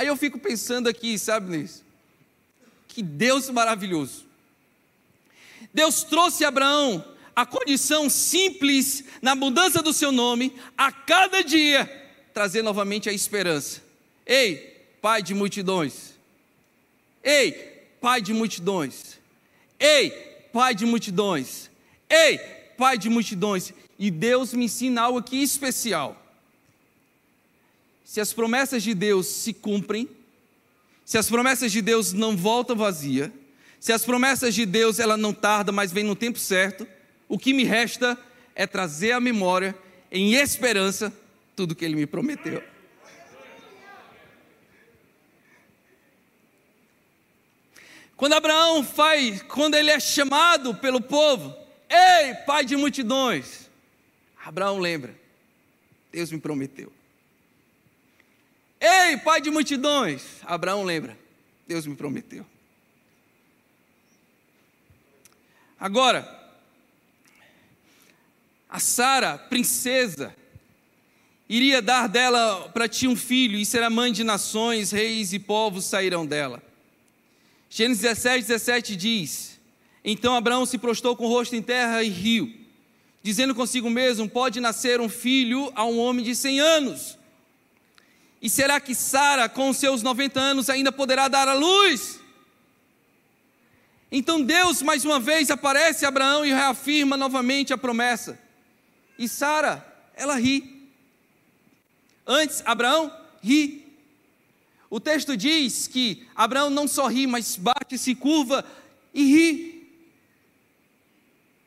Aí 0.02 0.08
eu 0.08 0.16
fico 0.16 0.36
pensando 0.36 0.88
aqui, 0.88 1.16
sabe 1.16 1.56
nisso? 1.56 1.84
Que 2.88 3.00
Deus 3.00 3.48
maravilhoso. 3.48 4.24
Deus 5.72 6.02
trouxe 6.02 6.44
Abraão 6.44 7.04
a 7.36 7.46
condição 7.46 8.10
simples 8.10 9.04
na 9.22 9.36
mudança 9.36 9.80
do 9.80 9.92
seu 9.92 10.10
nome, 10.10 10.56
a 10.76 10.90
cada 10.90 11.44
dia 11.44 11.88
trazer 12.34 12.62
novamente 12.62 13.08
a 13.08 13.12
esperança. 13.12 13.80
Ei, 14.26 14.76
pai 15.00 15.22
de 15.22 15.34
multidões. 15.34 16.14
Ei, 17.22 17.52
pai 18.00 18.20
de 18.20 18.34
multidões. 18.34 19.20
Ei, 19.78 20.10
pai 20.52 20.74
de 20.74 20.84
multidões. 20.84 21.70
Ei, 22.10 22.38
pai 22.76 22.98
de 22.98 23.08
multidões. 23.08 23.72
E 23.96 24.10
Deus 24.10 24.52
me 24.52 24.64
ensina 24.64 25.02
algo 25.02 25.20
aqui 25.20 25.40
especial. 25.40 26.20
Se 28.12 28.20
as 28.20 28.30
promessas 28.30 28.82
de 28.82 28.92
Deus 28.92 29.26
se 29.26 29.54
cumprem, 29.54 30.06
se 31.02 31.16
as 31.16 31.30
promessas 31.30 31.72
de 31.72 31.80
Deus 31.80 32.12
não 32.12 32.36
voltam 32.36 32.76
vazia, 32.76 33.32
se 33.80 33.90
as 33.90 34.04
promessas 34.04 34.54
de 34.54 34.66
Deus 34.66 34.98
ela 34.98 35.16
não 35.16 35.32
tarda, 35.32 35.72
mas 35.72 35.90
vem 35.90 36.04
no 36.04 36.14
tempo 36.14 36.38
certo, 36.38 36.86
o 37.26 37.38
que 37.38 37.54
me 37.54 37.64
resta 37.64 38.18
é 38.54 38.66
trazer 38.66 39.12
à 39.12 39.18
memória, 39.18 39.74
em 40.10 40.34
esperança, 40.34 41.10
tudo 41.56 41.74
que 41.74 41.86
ele 41.86 41.96
me 41.96 42.04
prometeu. 42.04 42.62
Quando 48.14 48.34
Abraão 48.34 48.84
faz, 48.84 49.40
quando 49.44 49.74
ele 49.74 49.90
é 49.90 49.98
chamado 49.98 50.74
pelo 50.74 51.00
povo, 51.00 51.56
ei, 51.88 52.34
pai 52.44 52.62
de 52.66 52.76
multidões, 52.76 53.70
Abraão 54.44 54.76
lembra, 54.78 55.14
Deus 56.12 56.30
me 56.30 56.38
prometeu. 56.38 56.92
Pai 59.18 59.40
de 59.40 59.50
multidões, 59.50 60.22
Abraão 60.44 60.82
lembra, 60.84 61.18
Deus 61.66 61.86
me 61.86 61.94
prometeu. 61.94 62.46
Agora, 65.78 66.40
a 68.68 68.78
Sara, 68.78 69.36
princesa, 69.36 70.34
iria 71.48 71.82
dar 71.82 72.08
dela 72.08 72.70
para 72.72 72.88
ti 72.88 73.06
um 73.08 73.16
filho, 73.16 73.58
e 73.58 73.66
será 73.66 73.90
mãe 73.90 74.12
de 74.12 74.24
nações, 74.24 74.90
reis 74.90 75.32
e 75.32 75.38
povos 75.38 75.84
sairão 75.84 76.24
dela. 76.24 76.62
Gênesis 77.68 78.02
17, 78.02 78.46
17 78.46 78.96
diz: 78.96 79.60
Então 80.04 80.36
Abraão 80.36 80.64
se 80.64 80.78
prostrou 80.78 81.16
com 81.16 81.24
o 81.24 81.28
rosto 81.28 81.56
em 81.56 81.62
terra 81.62 82.02
e 82.02 82.08
riu, 82.08 82.54
dizendo 83.22 83.54
consigo 83.54 83.90
mesmo: 83.90 84.28
Pode 84.28 84.60
nascer 84.60 85.00
um 85.00 85.08
filho 85.08 85.72
a 85.74 85.84
um 85.84 85.98
homem 85.98 86.24
de 86.24 86.36
100 86.36 86.60
anos. 86.60 87.18
E 88.42 88.50
será 88.50 88.80
que 88.80 88.92
Sara, 88.92 89.48
com 89.48 89.72
seus 89.72 90.02
90 90.02 90.40
anos, 90.40 90.68
ainda 90.68 90.90
poderá 90.90 91.28
dar 91.28 91.46
a 91.46 91.54
luz? 91.54 92.18
Então 94.10 94.42
Deus 94.42 94.82
mais 94.82 95.04
uma 95.04 95.20
vez 95.20 95.48
aparece 95.48 96.04
a 96.04 96.08
Abraão 96.08 96.44
e 96.44 96.50
reafirma 96.50 97.16
novamente 97.16 97.72
a 97.72 97.78
promessa. 97.78 98.36
E 99.16 99.28
Sara, 99.28 99.86
ela 100.16 100.34
ri. 100.34 100.90
Antes, 102.26 102.62
Abraão 102.66 103.16
ri. 103.40 103.96
O 104.90 104.98
texto 104.98 105.36
diz 105.36 105.86
que 105.86 106.26
Abraão 106.34 106.68
não 106.68 106.88
só 106.88 107.06
ri, 107.06 107.28
mas 107.28 107.56
bate, 107.56 107.96
se 107.96 108.12
curva 108.12 108.64
e 109.14 109.24
ri. 109.24 109.98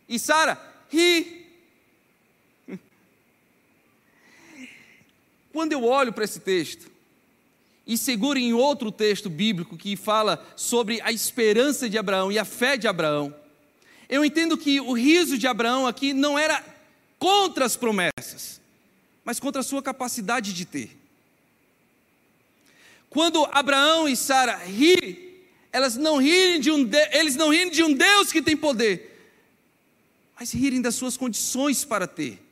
E 0.09 0.19
Sara 0.19 0.61
ri. 0.89 1.44
Quando 5.55 5.71
eu 5.71 5.85
olho 5.85 6.11
para 6.11 6.25
esse 6.25 6.41
texto, 6.41 6.91
e 7.87 7.97
seguro 7.97 8.37
em 8.37 8.51
outro 8.51 8.91
texto 8.91 9.29
bíblico 9.29 9.77
que 9.77 9.95
fala 9.95 10.45
sobre 10.53 10.99
a 10.99 11.13
esperança 11.13 11.89
de 11.89 11.97
Abraão 11.97 12.29
e 12.29 12.37
a 12.37 12.43
fé 12.43 12.75
de 12.75 12.89
Abraão, 12.89 13.33
eu 14.09 14.25
entendo 14.25 14.57
que 14.57 14.81
o 14.81 14.91
riso 14.91 15.37
de 15.37 15.47
Abraão 15.47 15.87
aqui 15.87 16.11
não 16.11 16.37
era 16.37 16.61
contra 17.17 17.63
as 17.63 17.77
promessas, 17.77 18.59
mas 19.23 19.39
contra 19.39 19.61
a 19.61 19.63
sua 19.63 19.81
capacidade 19.81 20.51
de 20.51 20.65
ter. 20.65 20.91
Quando 23.09 23.47
Abraão 23.49 24.09
e 24.09 24.17
Sara 24.17 24.57
ri, 24.57 25.41
elas 25.71 25.95
não 25.95 26.17
rirem 26.17 26.59
de 26.59 26.69
um 26.69 26.83
de, 26.83 26.99
eles 27.17 27.37
não 27.37 27.47
rirem 27.47 27.71
de 27.71 27.81
um 27.81 27.93
Deus 27.93 28.29
que 28.29 28.41
tem 28.41 28.57
poder, 28.57 29.25
mas 30.37 30.51
rirem 30.51 30.81
das 30.81 30.95
suas 30.95 31.15
condições 31.15 31.85
para 31.85 32.05
ter. 32.05 32.44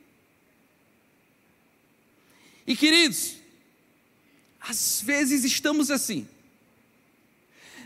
E 2.66 2.74
queridos, 2.76 3.36
às 4.60 5.02
vezes 5.02 5.44
estamos 5.44 5.90
assim. 5.90 6.28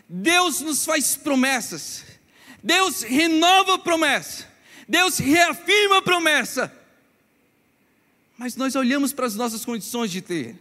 Deus 0.08 0.60
nos 0.60 0.84
faz 0.84 1.16
promessas, 1.16 2.04
Deus 2.62 3.02
renova 3.02 3.74
a 3.74 3.78
promessa, 3.78 4.46
Deus 4.88 5.18
reafirma 5.18 5.98
a 5.98 6.02
promessa, 6.02 6.74
mas 8.38 8.56
nós 8.56 8.76
olhamos 8.76 9.12
para 9.12 9.26
as 9.26 9.34
nossas 9.34 9.64
condições 9.64 10.10
de 10.10 10.22
ter. 10.22 10.56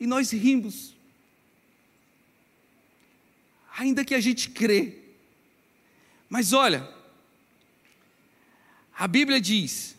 E 0.00 0.06
nós 0.06 0.32
rimos. 0.32 0.92
Ainda 3.78 4.04
que 4.04 4.14
a 4.14 4.20
gente 4.20 4.50
crê, 4.50 4.98
Mas 6.28 6.54
olha, 6.54 6.88
a 8.98 9.06
Bíblia 9.06 9.38
diz, 9.38 9.94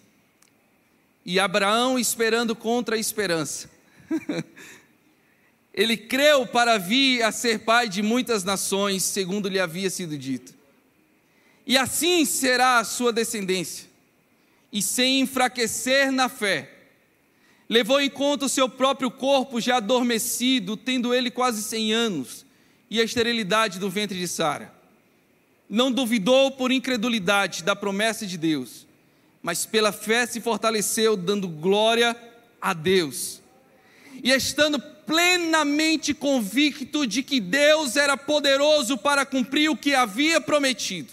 e 1.25 1.39
Abraão 1.39 1.97
esperando 1.97 2.55
contra 2.55 2.95
a 2.95 2.99
esperança. 2.99 3.69
Ele 5.73 5.97
creu 5.97 6.45
para 6.45 6.77
vir 6.77 7.23
a 7.23 7.31
ser 7.31 7.59
pai 7.59 7.89
de 7.89 8.01
muitas 8.01 8.43
nações, 8.43 9.03
segundo 9.03 9.49
lhe 9.49 9.59
havia 9.59 9.89
sido 9.89 10.17
dito. 10.17 10.53
E 11.65 11.77
assim 11.77 12.25
será 12.25 12.79
a 12.79 12.83
sua 12.83 13.11
descendência. 13.11 13.87
E 14.71 14.81
sem 14.81 15.21
enfraquecer 15.21 16.11
na 16.11 16.29
fé, 16.29 16.69
levou 17.69 17.99
em 18.01 18.09
conta 18.09 18.45
o 18.45 18.49
seu 18.49 18.67
próprio 18.67 19.09
corpo 19.09 19.61
já 19.61 19.77
adormecido, 19.77 20.75
tendo 20.77 21.13
ele 21.13 21.31
quase 21.31 21.63
cem 21.63 21.93
anos, 21.93 22.45
e 22.89 22.99
a 22.99 23.03
esterilidade 23.03 23.79
do 23.79 23.89
ventre 23.89 24.19
de 24.19 24.27
Sara. 24.27 24.73
Não 25.69 25.91
duvidou 25.91 26.51
por 26.51 26.71
incredulidade 26.71 27.63
da 27.63 27.75
promessa 27.75 28.27
de 28.27 28.37
Deus, 28.37 28.85
mas 29.43 29.65
pela 29.65 29.91
fé 29.91 30.25
se 30.25 30.39
fortaleceu, 30.39 31.17
dando 31.17 31.49
glória 31.49 32.15
a 32.61 32.73
Deus. 32.73 33.41
E 34.23 34.31
estando 34.31 34.79
plenamente 34.79 36.13
convicto 36.13 37.05
de 37.05 37.21
que 37.21 37.41
Deus 37.41 37.97
era 37.97 38.15
poderoso 38.15 38.97
para 38.97 39.25
cumprir 39.25 39.69
o 39.69 39.75
que 39.75 39.93
havia 39.93 40.39
prometido. 40.39 41.11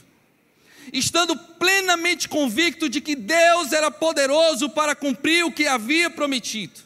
Estando 0.92 1.36
plenamente 1.36 2.28
convicto 2.28 2.88
de 2.88 3.00
que 3.00 3.16
Deus 3.16 3.72
era 3.72 3.90
poderoso 3.90 4.70
para 4.70 4.94
cumprir 4.94 5.44
o 5.44 5.50
que 5.50 5.66
havia 5.66 6.08
prometido. 6.08 6.80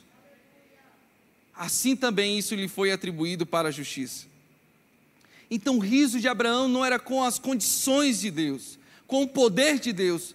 Assim 1.54 1.94
também 1.94 2.38
isso 2.38 2.54
lhe 2.54 2.68
foi 2.68 2.90
atribuído 2.90 3.44
para 3.44 3.68
a 3.68 3.72
justiça. 3.72 4.26
Então 5.50 5.76
o 5.76 5.80
riso 5.80 6.18
de 6.18 6.26
Abraão 6.26 6.68
não 6.68 6.82
era 6.82 6.98
com 6.98 7.22
as 7.22 7.38
condições 7.38 8.20
de 8.20 8.30
Deus, 8.30 8.78
com 9.06 9.22
o 9.22 9.28
poder 9.28 9.78
de 9.78 9.92
Deus, 9.92 10.34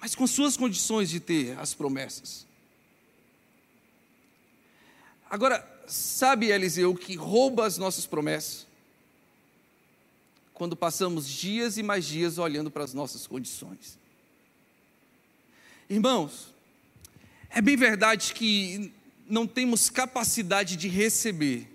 mas 0.00 0.14
com 0.14 0.26
suas 0.26 0.56
condições 0.56 1.10
de 1.10 1.20
ter 1.20 1.58
as 1.58 1.74
promessas. 1.74 2.46
Agora, 5.28 5.64
sabe, 5.86 6.50
Eliseu, 6.50 6.94
que 6.94 7.14
rouba 7.14 7.66
as 7.66 7.76
nossas 7.76 8.06
promessas? 8.06 8.66
Quando 10.54 10.74
passamos 10.74 11.28
dias 11.28 11.76
e 11.76 11.82
mais 11.82 12.04
dias 12.04 12.38
olhando 12.38 12.70
para 12.70 12.82
as 12.82 12.94
nossas 12.94 13.26
condições. 13.26 13.98
Irmãos, 15.88 16.54
é 17.50 17.60
bem 17.60 17.76
verdade 17.76 18.32
que 18.32 18.92
não 19.26 19.46
temos 19.46 19.90
capacidade 19.90 20.76
de 20.76 20.88
receber, 20.88 21.68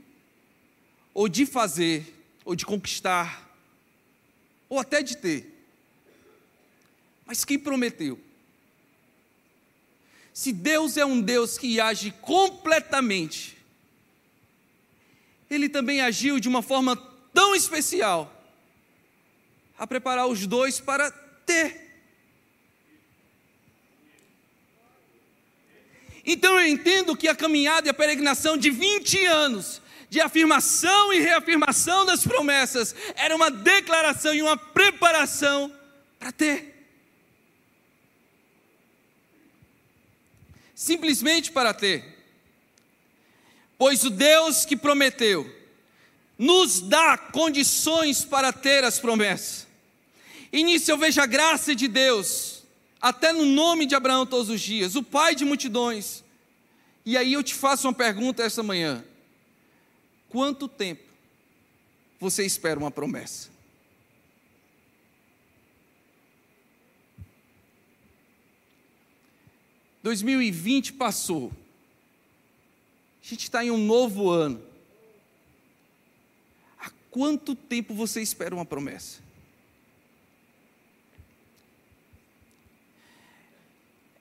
ou 1.13 1.29
de 1.29 1.45
fazer, 1.45 2.13
ou 2.43 2.55
de 2.55 2.65
conquistar, 2.65 3.49
ou 4.67 4.79
até 4.79 5.01
de 5.01 5.17
ter. 5.17 5.54
Mas 7.25 7.43
quem 7.43 7.57
prometeu? 7.57 8.19
Se 10.33 10.51
Deus 10.51 10.97
é 10.97 11.05
um 11.05 11.21
Deus 11.21 11.57
que 11.57 11.79
age 11.79 12.11
completamente, 12.21 13.57
Ele 15.49 15.69
também 15.69 16.01
agiu 16.01 16.39
de 16.39 16.49
uma 16.49 16.61
forma 16.61 16.95
tão 17.33 17.55
especial 17.55 18.31
a 19.77 19.87
preparar 19.87 20.27
os 20.27 20.45
dois 20.45 20.79
para 20.79 21.09
ter. 21.45 21.85
Então 26.25 26.59
eu 26.59 26.67
entendo 26.67 27.15
que 27.15 27.27
a 27.27 27.35
caminhada 27.35 27.87
e 27.87 27.91
a 27.91 27.93
peregrinação 27.93 28.57
de 28.57 28.69
20 28.69 29.25
anos 29.25 29.81
de 30.09 30.19
afirmação 30.19 31.13
e 31.13 31.19
reafirmação 31.19 32.05
das 32.05 32.25
promessas 32.25 32.95
era 33.15 33.35
uma 33.35 33.51
declaração 33.51 34.33
e 34.33 34.41
uma 34.41 34.57
preparação 34.57 35.73
para 36.19 36.31
ter. 36.31 36.74
Simplesmente 40.85 41.51
para 41.51 41.73
ter. 41.73 42.15
Pois 43.75 44.03
o 44.03 44.09
Deus 44.11 44.65
que 44.65 44.77
prometeu 44.77 45.51
nos 46.37 46.79
dá 46.79 47.17
condições 47.17 48.23
para 48.23 48.53
ter 48.53 48.83
as 48.83 48.99
promessas. 48.99 49.65
E 50.53 50.63
nisso 50.63 50.91
eu 50.91 50.97
vejo 50.97 51.19
a 51.19 51.25
graça 51.25 51.73
de 51.73 51.87
Deus, 51.87 52.63
até 53.01 53.33
no 53.33 53.45
nome 53.45 53.87
de 53.87 53.95
Abraão 53.95 54.27
todos 54.27 54.49
os 54.49 54.61
dias, 54.61 54.95
o 54.95 55.01
pai 55.01 55.33
de 55.33 55.43
multidões. 55.43 56.23
E 57.03 57.17
aí 57.17 57.33
eu 57.33 57.41
te 57.41 57.55
faço 57.55 57.87
uma 57.87 57.93
pergunta 57.93 58.43
esta 58.43 58.61
manhã: 58.61 59.03
quanto 60.29 60.67
tempo 60.67 61.03
você 62.19 62.45
espera 62.45 62.79
uma 62.79 62.91
promessa? 62.91 63.54
2020 70.05 70.93
passou. 70.93 71.51
A 73.23 73.27
gente 73.27 73.41
está 73.41 73.65
em 73.65 73.71
um 73.71 73.77
novo 73.83 74.29
ano. 74.29 74.61
Há 76.79 76.91
quanto 77.09 77.55
tempo 77.55 77.91
você 77.95 78.21
espera 78.21 78.53
uma 78.53 78.67
promessa? 78.67 79.19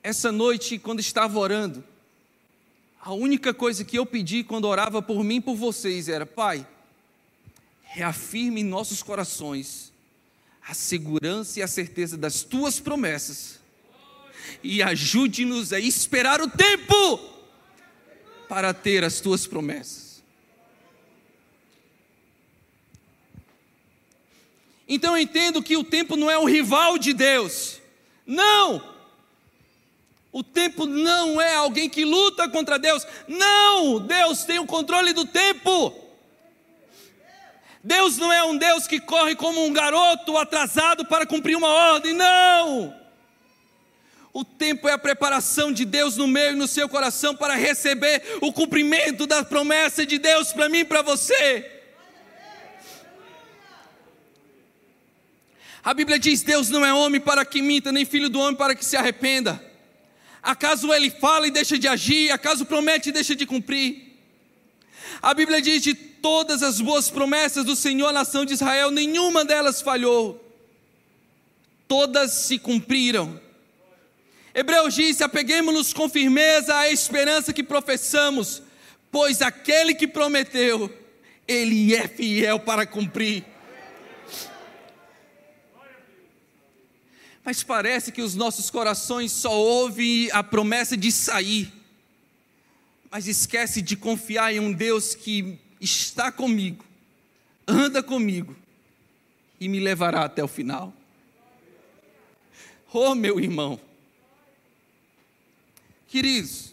Essa 0.03 0.33
noite, 0.33 0.79
quando 0.79 1.01
estava 1.01 1.38
orando, 1.38 1.85
a 2.99 3.12
única 3.12 3.53
coisa 3.53 3.85
que 3.85 3.99
eu 3.99 4.07
pedi 4.07 4.42
quando 4.42 4.64
orava 4.64 5.03
por 5.03 5.23
mim 5.23 5.37
e 5.37 5.42
por 5.42 5.55
vocês 5.55 6.09
era: 6.09 6.25
Pai, 6.25 6.66
reafirme 7.83 8.62
em 8.62 8.64
nossos 8.64 9.03
corações 9.03 9.92
a 10.66 10.73
segurança 10.73 11.61
e 11.61 11.62
a 11.62 11.68
certeza 11.68 12.16
das 12.16 12.42
tuas 12.42 12.81
promessas 12.81 13.62
e 14.62 14.83
ajude-nos 14.83 15.72
a 15.72 15.80
esperar 15.80 16.40
o 16.40 16.48
tempo 16.48 17.18
para 18.48 18.72
ter 18.72 19.04
as 19.04 19.20
tuas 19.20 19.46
promessas. 19.46 20.22
Então 24.88 25.16
eu 25.16 25.22
entendo 25.22 25.62
que 25.62 25.76
o 25.76 25.85
tempo 25.85 26.16
não 26.16 26.30
é 26.30 26.38
o 26.38 26.44
rival 26.44 26.98
de 26.98 27.12
Deus. 27.12 27.80
Não! 28.26 28.94
O 30.30 30.42
tempo 30.42 30.85
não 30.85 31.40
é 31.40 31.54
alguém 31.54 31.88
que 31.88 32.04
luta 32.04 32.48
contra 32.48 32.78
Deus. 32.78 33.07
Não! 33.26 34.00
Deus 34.00 34.44
tem 34.44 34.59
o 34.59 34.66
controle 34.66 35.12
do 35.12 35.24
tempo. 35.24 35.94
Deus 37.83 38.16
não 38.16 38.33
é 38.33 38.42
um 38.42 38.57
Deus 38.57 38.87
que 38.87 38.98
corre 38.98 39.37
como 39.37 39.64
um 39.64 39.72
garoto 39.72 40.37
atrasado 40.37 41.04
para 41.04 41.26
cumprir 41.26 41.57
uma 41.57 41.68
ordem. 41.68 42.12
Não! 42.12 43.04
O 44.35 44.44
tempo 44.44 44.88
é 44.88 44.92
a 44.92 44.99
preparação 44.99 45.73
de 45.73 45.85
Deus 45.85 46.16
no 46.16 46.27
meio 46.27 46.55
e 46.55 46.57
no 46.57 46.66
seu 46.66 46.88
coração 46.88 47.37
para 47.37 47.55
receber 47.55 48.20
o 48.40 48.53
cumprimento 48.53 49.29
da 49.29 49.44
promessa 49.44 50.05
de 50.05 50.18
Deus 50.18 50.53
para 50.53 50.68
mim 50.68 50.79
e 50.79 50.85
para 50.85 51.03
você. 51.03 51.70
A 55.85 55.94
Bíblia 55.94 56.18
diz: 56.18 56.42
Deus 56.42 56.68
não 56.68 56.85
é 56.85 56.92
homem 56.92 57.20
para 57.20 57.44
que 57.44 57.62
minta, 57.62 57.92
nem 57.92 58.05
filho 58.05 58.29
do 58.29 58.40
homem 58.40 58.57
para 58.57 58.75
que 58.75 58.85
se 58.85 58.97
arrependa. 58.97 59.64
Acaso 60.42 60.92
ele 60.92 61.11
fala 61.11 61.47
e 61.47 61.53
deixa 61.53 61.79
de 61.79 61.87
agir? 61.87 62.33
Acaso 62.33 62.66
promete 62.66 63.11
e 63.11 63.12
deixa 63.12 63.37
de 63.37 63.47
cumprir? 63.47 64.18
A 65.23 65.33
Bíblia 65.33 65.62
diz: 65.62 65.81
de 65.81 65.94
todas 65.94 66.61
as 66.61 66.81
boas 66.81 67.09
promessas 67.09 67.64
do 67.64 67.77
Senhor 67.77 68.09
à 68.09 68.12
nação 68.12 68.44
de 68.44 68.55
Israel, 68.55 68.90
nenhuma 68.90 69.44
delas 69.44 69.81
falhou, 69.81 70.44
todas 71.87 72.33
se 72.33 72.59
cumpriram. 72.59 73.43
Hebreus 74.55 74.95
diz: 74.95 75.21
apeguemos-nos 75.21 75.93
com 75.93 76.09
firmeza 76.09 76.77
à 76.77 76.88
esperança 76.88 77.53
que 77.53 77.62
professamos, 77.62 78.62
pois 79.11 79.43
aquele 79.43 79.95
que 79.95 80.07
prometeu, 80.07 80.93
ele 81.47 81.95
é 81.95 82.07
fiel 82.07 82.61
para 82.61 82.87
cumprir. 82.87 83.45
Mas 87.45 87.62
parece 87.62 88.11
que 88.11 88.23
os 88.23 88.35
nossos 88.35 88.71
corações 88.71 89.31
só 89.33 89.53
ouvem 89.53 90.31
a 90.33 90.43
promessa 90.43 90.97
de 90.97 91.12
sair, 91.12 91.71
mas 93.11 93.27
esquece 93.27 93.83
de 93.83 93.97
confiar 93.97 94.55
em 94.55 94.61
um 94.61 94.73
Deus 94.73 95.14
que 95.14 95.59
está 95.79 96.33
comigo, 96.33 96.85
anda 97.67 98.03
comigo 98.03 98.57
e 99.61 99.69
me 99.69 99.79
levará 99.79 100.25
até 100.25 100.43
o 100.43 100.49
final. 100.49 100.95
Oh, 102.90 103.14
meu 103.14 103.38
irmão, 103.38 103.79
Queridos, 106.14 106.72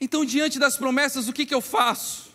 então 0.00 0.24
diante 0.24 0.58
das 0.58 0.76
promessas, 0.76 1.28
o 1.28 1.32
que, 1.32 1.46
que 1.46 1.54
eu 1.54 1.60
faço? 1.60 2.30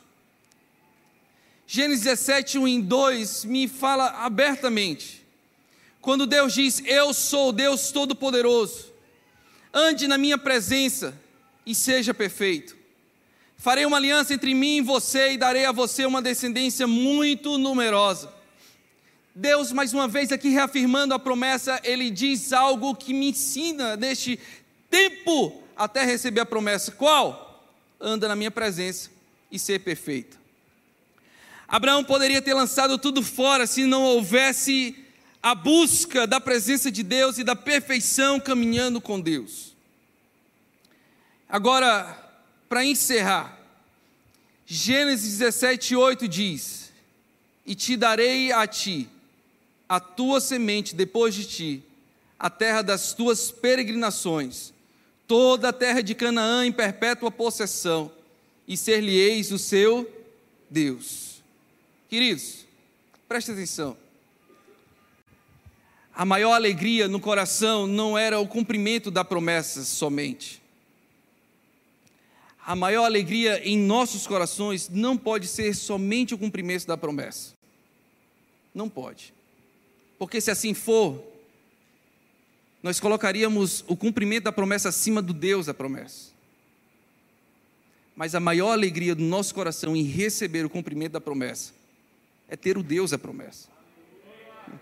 Gênesis 1.68 2.06
17, 2.06 2.58
1 2.60 2.68
e 2.70 2.82
2 2.82 3.44
me 3.44 3.68
fala 3.68 4.08
abertamente. 4.24 5.22
Quando 6.00 6.26
Deus 6.26 6.54
diz: 6.54 6.82
Eu 6.86 7.14
sou 7.14 7.52
Deus 7.52 7.92
Todo-Poderoso, 7.92 8.94
ande 9.74 10.08
na 10.08 10.18
minha 10.18 10.38
presença 10.38 11.14
e 11.66 11.76
seja 11.76 12.14
perfeito. 12.14 12.74
Farei 13.58 13.86
uma 13.86 13.98
aliança 13.98 14.34
entre 14.34 14.54
mim 14.54 14.78
e 14.78 14.82
você 14.82 15.34
e 15.34 15.38
darei 15.38 15.66
a 15.66 15.74
você 15.74 16.06
uma 16.06 16.22
descendência 16.22 16.88
muito 16.88 17.58
numerosa. 17.58 18.34
Deus, 19.36 19.74
mais 19.74 19.94
uma 19.94 20.08
vez, 20.08 20.32
aqui 20.32 20.48
reafirmando 20.48 21.14
a 21.14 21.20
promessa, 21.20 21.82
ele 21.84 22.10
diz 22.10 22.54
algo 22.54 22.96
que 22.96 23.14
me 23.14 23.32
ensina 23.32 23.98
neste 23.98 24.40
tempo 24.90 25.65
até 25.76 26.04
receber 26.04 26.42
a 26.42 26.46
promessa. 26.46 26.92
Qual? 26.92 27.64
Anda 28.00 28.28
na 28.28 28.36
minha 28.36 28.52
presença 28.52 29.10
e 29.52 29.60
ser 29.60 29.80
perfeito. 29.80 30.38
Abraão 31.68 32.04
poderia 32.04 32.42
ter 32.42 32.54
lançado 32.54 32.98
tudo 32.98 33.24
fora 33.24 33.66
se 33.66 33.86
não 33.86 34.04
houvesse 34.04 35.04
a 35.42 35.54
busca 35.54 36.26
da 36.26 36.40
presença 36.40 36.92
de 36.92 37.04
Deus 37.04 37.38
e 37.38 37.44
da 37.44 37.56
perfeição 37.56 38.40
caminhando 38.40 39.02
com 39.02 39.20
Deus. 39.20 39.76
Agora, 41.48 42.18
para 42.68 42.84
encerrar, 42.84 43.58
Gênesis 44.66 45.38
17, 45.38 45.96
8 45.96 46.28
diz: 46.28 46.92
E 47.66 47.76
te 47.76 47.96
darei 47.96 48.52
a 48.52 48.66
ti, 48.66 49.08
a 49.88 50.00
tua 50.00 50.42
semente 50.42 50.96
depois 50.96 51.36
de 51.36 51.46
ti, 51.46 51.84
a 52.40 52.50
terra 52.50 52.82
das 52.82 53.14
tuas 53.14 53.52
peregrinações, 53.52 54.74
toda 55.28 55.70
a 55.70 55.74
terra 55.74 56.02
de 56.02 56.14
Canaã 56.16 56.66
em 56.66 56.72
perpétua 56.72 57.32
possessão, 57.32 58.12
e 58.68 58.76
ser-lhe-eis 58.76 59.52
o 59.52 59.60
seu 59.60 60.10
Deus. 60.70 61.44
Queridos, 62.10 62.66
preste 63.28 63.52
atenção. 63.52 63.96
A 66.14 66.26
maior 66.26 66.54
alegria 66.54 67.08
no 67.08 67.20
coração 67.20 67.86
não 67.86 68.18
era 68.18 68.40
o 68.40 68.48
cumprimento 68.48 69.12
da 69.12 69.24
promessa 69.24 69.84
somente 69.84 70.62
a 72.66 72.76
maior 72.76 73.06
alegria 73.06 73.62
em 73.64 73.78
nossos 73.78 74.26
corações 74.26 74.90
não 74.90 75.16
pode 75.16 75.48
ser 75.48 75.76
somente 75.76 76.34
o 76.34 76.38
cumprimento 76.38 76.88
da 76.88 76.98
promessa. 76.98 77.54
Não 78.74 78.90
pode. 78.90 79.32
Porque 80.18 80.42
se 80.42 80.50
assim 80.50 80.74
for, 80.74 81.24
nós 82.86 83.00
colocaríamos 83.00 83.84
o 83.88 83.98
cumprimento 83.98 84.44
da 84.44 84.52
promessa 84.52 84.90
acima 84.90 85.20
do 85.20 85.34
Deus 85.34 85.66
da 85.66 85.74
promessa. 85.74 86.30
Mas 88.16 88.36
a 88.36 88.40
maior 88.40 88.74
alegria 88.74 89.16
do 89.16 89.24
nosso 89.24 89.56
coração 89.56 89.96
em 89.96 90.04
receber 90.04 90.64
o 90.64 90.70
cumprimento 90.70 91.14
da 91.14 91.20
promessa 91.20 91.74
é 92.48 92.56
ter 92.56 92.78
o 92.78 92.84
Deus 92.84 93.10
da 93.10 93.18
promessa. 93.18 93.70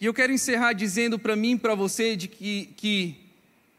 E 0.00 0.06
eu 0.06 0.14
quero 0.14 0.32
encerrar 0.32 0.72
dizendo 0.72 1.18
para 1.18 1.36
mim 1.36 1.52
e 1.52 1.58
para 1.58 1.74
você 1.74 2.16
de 2.16 2.28
que, 2.28 2.70
que 2.78 3.14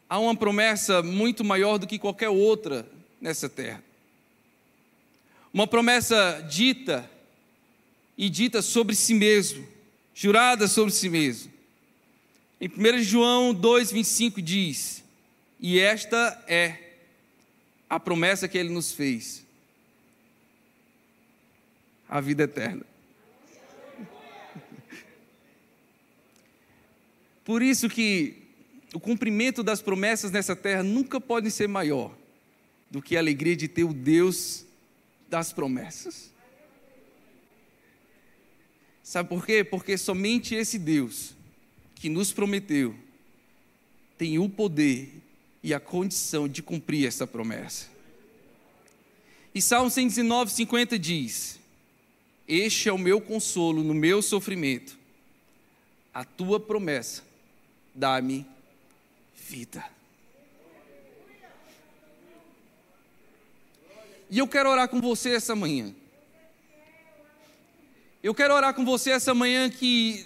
há 0.07 0.19
uma 0.19 0.35
promessa 0.35 1.01
muito 1.01 1.43
maior 1.43 1.79
do 1.79 1.87
que 1.87 1.97
qualquer 1.97 2.29
outra 2.29 2.87
nessa 3.19 3.49
terra. 3.49 3.83
Uma 5.55 5.65
promessa 5.65 6.45
dita 6.49 7.09
e 8.17 8.29
dita 8.29 8.61
sobre 8.61 8.93
si 8.93 9.13
mesmo, 9.13 9.65
jurada 10.13 10.67
sobre 10.67 10.91
si 10.91 11.07
mesmo. 11.07 11.49
Em 12.59 12.67
1 12.67 13.03
João 13.03 13.55
2,25 13.55 14.41
diz: 14.41 15.01
E 15.57 15.79
esta 15.79 16.43
é 16.45 16.97
a 17.89 17.97
promessa 17.97 18.49
que 18.49 18.57
ele 18.57 18.67
nos 18.67 18.91
fez, 18.91 19.45
a 22.09 22.19
vida 22.19 22.43
eterna. 22.43 22.85
Por 27.45 27.61
isso 27.61 27.87
que 27.87 28.43
o 28.93 28.99
cumprimento 28.99 29.63
das 29.63 29.81
promessas 29.81 30.31
nessa 30.31 30.53
terra 30.53 30.83
nunca 30.83 31.21
pode 31.21 31.49
ser 31.49 31.69
maior 31.69 32.13
do 32.91 33.01
que 33.01 33.15
a 33.15 33.19
alegria 33.19 33.55
de 33.55 33.69
ter 33.69 33.85
o 33.85 33.93
Deus 33.93 34.64
das 35.29 35.51
promessas. 35.51 36.31
Sabe 39.03 39.29
por 39.29 39.45
quê? 39.45 39.63
Porque 39.63 39.97
somente 39.97 40.55
esse 40.55 40.79
Deus 40.79 41.33
que 41.95 42.09
nos 42.09 42.33
prometeu 42.33 42.95
tem 44.17 44.39
o 44.39 44.49
poder 44.49 45.11
e 45.61 45.73
a 45.73 45.79
condição 45.79 46.47
de 46.47 46.61
cumprir 46.61 47.07
essa 47.07 47.25
promessa. 47.27 47.87
E 49.53 49.61
Salmo 49.61 49.89
119, 49.89 50.51
50 50.51 50.99
diz: 50.99 51.59
Este 52.47 52.89
é 52.89 52.93
o 52.93 52.97
meu 52.97 53.21
consolo 53.21 53.83
no 53.83 53.93
meu 53.93 54.21
sofrimento, 54.21 54.97
a 56.13 56.23
tua 56.23 56.59
promessa 56.59 57.23
dá-me 57.93 58.45
vida. 59.47 59.94
E 64.29 64.39
eu 64.39 64.47
quero 64.47 64.69
orar 64.69 64.89
com 64.89 64.99
você 64.99 65.31
essa 65.31 65.55
manhã. 65.55 65.93
Eu 68.23 68.33
quero 68.33 68.55
orar 68.55 68.73
com 68.73 68.83
você 68.83 69.11
essa 69.11 69.35
manhã 69.35 69.69
que 69.69 70.25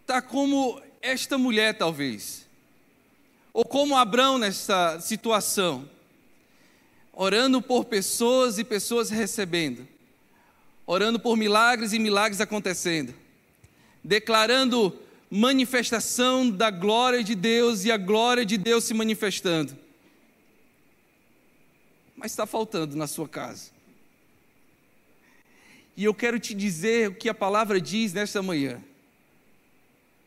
está 0.00 0.20
como 0.20 0.82
esta 1.00 1.38
mulher, 1.38 1.78
talvez, 1.78 2.44
ou 3.52 3.64
como 3.64 3.96
Abraão 3.96 4.36
nessa 4.36 4.98
situação, 5.00 5.88
orando 7.12 7.62
por 7.62 7.84
pessoas 7.84 8.58
e 8.58 8.64
pessoas 8.64 9.10
recebendo, 9.10 9.86
orando 10.84 11.20
por 11.20 11.36
milagres 11.36 11.92
e 11.92 12.00
milagres 12.00 12.40
acontecendo, 12.40 13.14
declarando 14.02 14.98
manifestação 15.30 16.50
da 16.50 16.70
glória 16.70 17.22
de 17.22 17.36
Deus 17.36 17.84
e 17.84 17.92
a 17.92 17.96
glória 17.96 18.44
de 18.44 18.58
Deus 18.58 18.82
se 18.82 18.92
manifestando. 18.92 19.78
Mas 22.20 22.32
está 22.32 22.44
faltando 22.44 22.94
na 22.96 23.06
sua 23.06 23.26
casa. 23.26 23.70
E 25.96 26.04
eu 26.04 26.12
quero 26.12 26.38
te 26.38 26.52
dizer 26.52 27.08
o 27.08 27.14
que 27.14 27.30
a 27.30 27.34
palavra 27.34 27.80
diz 27.80 28.12
nesta 28.12 28.42
manhã. 28.42 28.78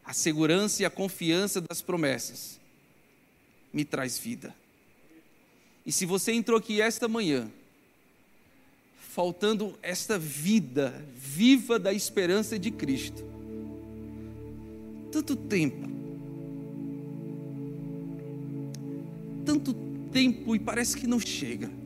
A 0.03 0.11
segurança 0.11 0.81
e 0.81 0.85
a 0.85 0.89
confiança 0.89 1.61
das 1.61 1.83
promessas 1.83 2.59
me 3.71 3.85
traz 3.85 4.17
vida. 4.17 4.55
E 5.85 5.91
se 5.91 6.03
você 6.03 6.31
entrou 6.31 6.57
aqui 6.57 6.81
esta 6.81 7.07
manhã, 7.07 7.47
faltando 8.97 9.77
esta 9.83 10.17
vida 10.17 11.05
viva 11.15 11.77
da 11.77 11.93
esperança 11.93 12.57
de 12.57 12.71
Cristo, 12.71 13.23
tanto 15.11 15.35
tempo. 15.35 15.93
Tanto 19.45 19.75
tempo 20.11 20.55
e 20.55 20.59
parece 20.59 20.97
que 20.97 21.05
não 21.05 21.19
chega. 21.19 21.82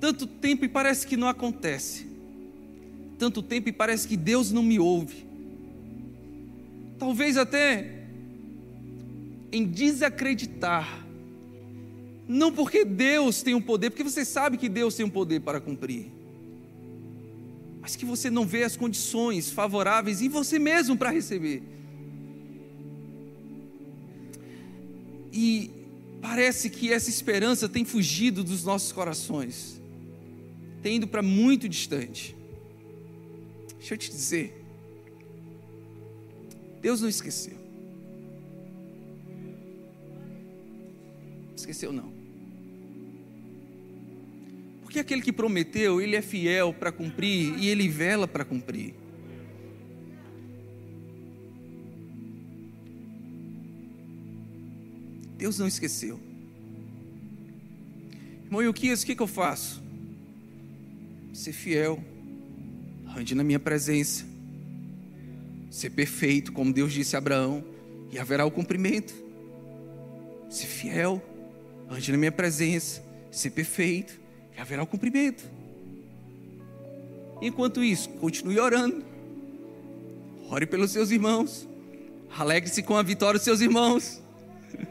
Tanto 0.00 0.26
tempo 0.26 0.64
e 0.64 0.68
parece 0.68 1.06
que 1.06 1.16
não 1.16 1.28
acontece. 1.28 2.06
Tanto 3.18 3.42
tempo 3.42 3.68
e 3.68 3.72
parece 3.72 4.06
que 4.06 4.16
Deus 4.16 4.52
não 4.52 4.62
me 4.62 4.78
ouve. 4.78 5.26
Talvez 6.98 7.36
até 7.36 8.04
em 9.52 9.64
desacreditar. 9.64 11.06
Não 12.28 12.52
porque 12.52 12.84
Deus 12.84 13.42
tem 13.42 13.54
um 13.54 13.62
poder, 13.62 13.90
porque 13.90 14.02
você 14.02 14.24
sabe 14.24 14.56
que 14.56 14.68
Deus 14.68 14.94
tem 14.94 15.06
um 15.06 15.10
poder 15.10 15.40
para 15.40 15.60
cumprir 15.60 16.16
mas 17.86 17.94
que 17.94 18.04
você 18.04 18.28
não 18.28 18.44
vê 18.44 18.64
as 18.64 18.76
condições 18.76 19.48
favoráveis 19.48 20.20
em 20.20 20.28
você 20.28 20.58
mesmo 20.58 20.96
para 20.96 21.08
receber. 21.08 21.62
E 25.32 25.70
parece 26.20 26.68
que 26.68 26.92
essa 26.92 27.08
esperança 27.08 27.68
tem 27.68 27.84
fugido 27.84 28.42
dos 28.42 28.64
nossos 28.64 28.90
corações, 28.90 29.80
tem 30.86 30.98
ido 30.98 31.08
para 31.08 31.20
muito 31.20 31.68
distante. 31.68 32.36
Deixa 33.76 33.94
eu 33.94 33.98
te 33.98 34.08
dizer, 34.08 34.64
Deus 36.80 37.00
não 37.00 37.08
esqueceu. 37.08 37.58
Esqueceu 41.56 41.92
não. 41.92 42.12
Porque 44.82 45.00
aquele 45.00 45.22
que 45.22 45.32
prometeu, 45.32 46.00
ele 46.00 46.14
é 46.14 46.22
fiel 46.22 46.72
para 46.72 46.92
cumprir 46.92 47.58
e 47.58 47.68
ele 47.68 47.88
vela 47.88 48.28
para 48.28 48.44
cumprir. 48.44 48.94
Deus 55.36 55.58
não 55.58 55.66
esqueceu. 55.66 56.20
Irmão 58.44 58.62
Yuquias, 58.62 59.02
o 59.02 59.06
que, 59.06 59.16
que 59.16 59.22
eu 59.22 59.26
faço? 59.26 59.84
Ser 61.36 61.52
fiel, 61.52 62.02
ande 63.14 63.34
na 63.34 63.44
minha 63.44 63.58
presença, 63.58 64.24
ser 65.70 65.90
perfeito, 65.90 66.50
como 66.50 66.72
Deus 66.72 66.90
disse 66.90 67.14
a 67.14 67.18
Abraão, 67.18 67.62
e 68.10 68.18
haverá 68.18 68.46
o 68.46 68.50
cumprimento. 68.50 69.14
Ser 70.48 70.66
fiel, 70.66 71.22
ande 71.90 72.10
na 72.10 72.16
minha 72.16 72.32
presença, 72.32 73.04
ser 73.30 73.50
perfeito, 73.50 74.18
e 74.56 74.60
haverá 74.62 74.82
o 74.82 74.86
cumprimento. 74.86 75.44
Enquanto 77.42 77.84
isso, 77.84 78.08
continue 78.08 78.58
orando. 78.58 79.04
Ore 80.48 80.64
pelos 80.64 80.90
seus 80.90 81.10
irmãos. 81.10 81.68
Alegre-se 82.30 82.82
com 82.82 82.96
a 82.96 83.02
vitória 83.02 83.38
dos 83.38 83.44
seus 83.44 83.60
irmãos. 83.60 84.22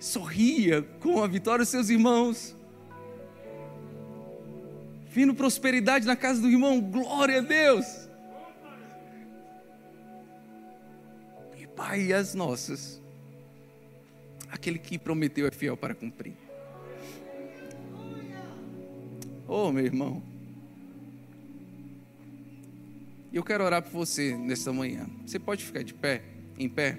sorria 0.00 0.82
com 0.98 1.22
a 1.22 1.28
vitória 1.28 1.60
dos 1.60 1.68
seus 1.68 1.90
irmãos. 1.90 2.57
Vindo 5.18 5.34
prosperidade 5.34 6.06
na 6.06 6.14
casa 6.14 6.40
do 6.40 6.48
irmão, 6.48 6.80
glória 6.80 7.38
a 7.38 7.40
Deus. 7.40 8.08
E 11.56 11.66
Pai, 11.66 12.12
as 12.12 12.34
nossas, 12.34 13.02
aquele 14.48 14.78
que 14.78 14.96
prometeu 14.96 15.48
é 15.48 15.50
fiel 15.50 15.76
para 15.76 15.92
cumprir. 15.92 16.34
Oh, 19.48 19.72
meu 19.72 19.84
irmão. 19.84 20.22
Eu 23.32 23.42
quero 23.42 23.64
orar 23.64 23.82
por 23.82 23.90
você 23.90 24.36
nesta 24.36 24.72
manhã. 24.72 25.10
Você 25.26 25.40
pode 25.40 25.64
ficar 25.64 25.82
de 25.82 25.94
pé, 25.94 26.22
em 26.56 26.68
pé? 26.68 26.96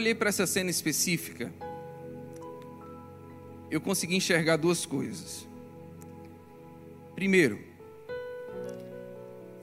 Olhei 0.00 0.14
para 0.14 0.30
essa 0.30 0.46
cena 0.46 0.70
específica, 0.70 1.52
eu 3.70 3.80
consegui 3.80 4.16
enxergar 4.16 4.56
duas 4.56 4.86
coisas. 4.86 5.46
Primeiro, 7.14 7.60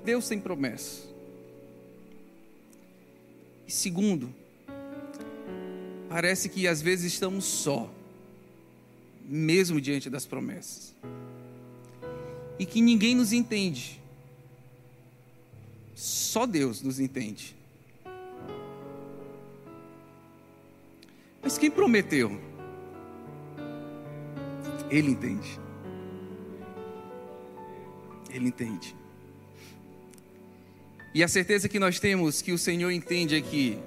Deus 0.06 0.28
tem 0.28 0.40
promessa. 0.40 1.08
E 3.68 3.72
segundo, 3.72 4.34
parece 6.08 6.48
que 6.48 6.68
às 6.68 6.82
vezes 6.82 7.14
estamos 7.14 7.44
só, 7.44 7.92
mesmo 9.26 9.82
diante 9.82 10.10
das 10.10 10.26
promessas. 10.26 10.94
E 12.60 12.66
que 12.66 12.80
ninguém 12.80 13.16
nos 13.16 13.34
entende. 13.34 14.00
Só 15.96 16.46
Deus 16.46 16.84
nos 16.84 17.00
entende. 17.00 17.57
Quem 21.58 21.72
prometeu? 21.72 22.40
Ele 24.90 25.12
entende. 25.12 25.60
Ele 28.30 28.48
entende. 28.48 28.96
E 31.14 31.24
a 31.24 31.28
certeza 31.28 31.68
que 31.68 31.80
nós 31.80 32.00
temos 32.00 32.42
que 32.42 32.52
o 32.52 32.58
Senhor 32.58 32.92
entende 32.92 33.36
é 33.36 33.42
que 33.42 33.80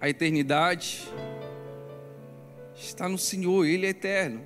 a 0.00 0.08
eternidade 0.08 1.08
está 2.76 3.08
no 3.08 3.18
Senhor, 3.18 3.66
Ele 3.66 3.86
é 3.86 3.90
eterno. 3.90 4.40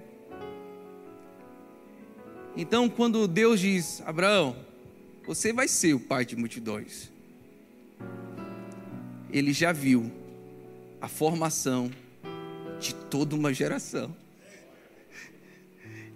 Então, 2.57 2.89
quando 2.89 3.29
Deus 3.29 3.61
diz, 3.61 4.03
Abraão, 4.07 4.57
você 5.27 5.53
vai 5.53 5.69
ser 5.69 5.95
o 5.95 6.01
pai 6.01 6.25
de 6.25 6.35
multidões, 6.35 7.11
Ele 9.31 9.53
já 9.53 9.73
viu 9.73 10.11
a 11.05 11.09
formação 11.09 11.91
de 12.81 12.95
toda 12.95 13.37
uma 13.37 13.53
geração. 13.53 14.17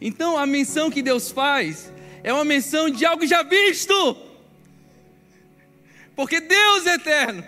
Então 0.00 0.38
a 0.38 0.46
menção 0.46 0.90
que 0.90 1.02
Deus 1.02 1.30
faz 1.30 1.92
é 2.24 2.32
uma 2.32 2.44
menção 2.44 2.88
de 2.88 3.04
algo 3.04 3.26
já 3.26 3.42
visto. 3.42 4.16
Porque 6.16 6.40
Deus 6.40 6.86
é 6.86 6.94
eterno. 6.94 7.44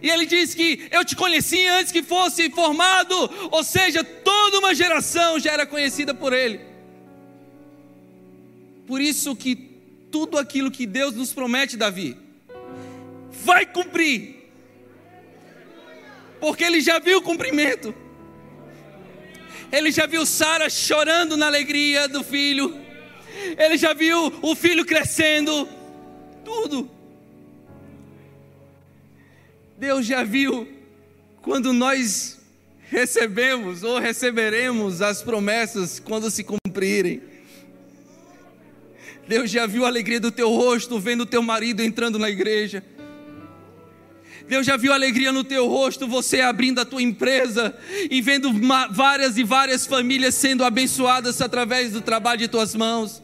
E 0.00 0.08
ele 0.08 0.26
diz 0.26 0.54
que 0.54 0.86
eu 0.92 1.04
te 1.04 1.16
conheci 1.16 1.66
antes 1.66 1.90
que 1.90 2.04
fosse 2.04 2.48
formado, 2.50 3.14
ou 3.50 3.64
seja, 3.64 4.04
toda 4.04 4.60
uma 4.60 4.74
geração 4.76 5.40
já 5.40 5.52
era 5.52 5.66
conhecida 5.66 6.14
por 6.14 6.32
ele. 6.32 6.60
Por 8.86 9.00
isso 9.00 9.34
que 9.34 9.56
tudo 10.08 10.38
aquilo 10.38 10.70
que 10.70 10.86
Deus 10.86 11.16
nos 11.16 11.32
promete, 11.32 11.76
Davi, 11.76 12.16
vai 13.44 13.66
cumprir 13.66 14.43
porque 16.40 16.64
ele 16.64 16.80
já 16.80 16.98
viu 16.98 17.18
o 17.18 17.22
cumprimento. 17.22 17.94
Ele 19.72 19.90
já 19.90 20.06
viu 20.06 20.24
Sara 20.24 20.70
chorando 20.70 21.36
na 21.36 21.46
alegria 21.46 22.06
do 22.08 22.22
filho. 22.22 22.78
Ele 23.58 23.76
já 23.76 23.92
viu 23.92 24.32
o 24.40 24.54
filho 24.54 24.84
crescendo. 24.84 25.68
Tudo. 26.44 26.90
Deus 29.76 30.06
já 30.06 30.22
viu 30.22 30.68
quando 31.42 31.72
nós 31.72 32.38
recebemos 32.88 33.82
ou 33.82 33.98
receberemos 33.98 35.02
as 35.02 35.22
promessas 35.22 35.98
quando 35.98 36.30
se 36.30 36.44
cumprirem. 36.44 37.20
Deus 39.26 39.50
já 39.50 39.66
viu 39.66 39.84
a 39.84 39.88
alegria 39.88 40.20
do 40.20 40.30
teu 40.30 40.50
rosto 40.50 41.00
vendo 41.00 41.22
o 41.22 41.26
teu 41.26 41.42
marido 41.42 41.82
entrando 41.82 42.18
na 42.18 42.30
igreja. 42.30 42.84
Deus 44.46 44.66
já 44.66 44.76
viu 44.76 44.92
alegria 44.92 45.32
no 45.32 45.42
teu 45.42 45.66
rosto, 45.66 46.06
você 46.06 46.40
abrindo 46.42 46.78
a 46.78 46.84
tua 46.84 47.00
empresa 47.00 47.74
e 48.10 48.20
vendo 48.20 48.50
várias 48.90 49.38
e 49.38 49.44
várias 49.44 49.86
famílias 49.86 50.34
sendo 50.34 50.64
abençoadas 50.64 51.40
através 51.40 51.92
do 51.92 52.02
trabalho 52.02 52.40
de 52.40 52.48
tuas 52.48 52.74
mãos. 52.74 53.22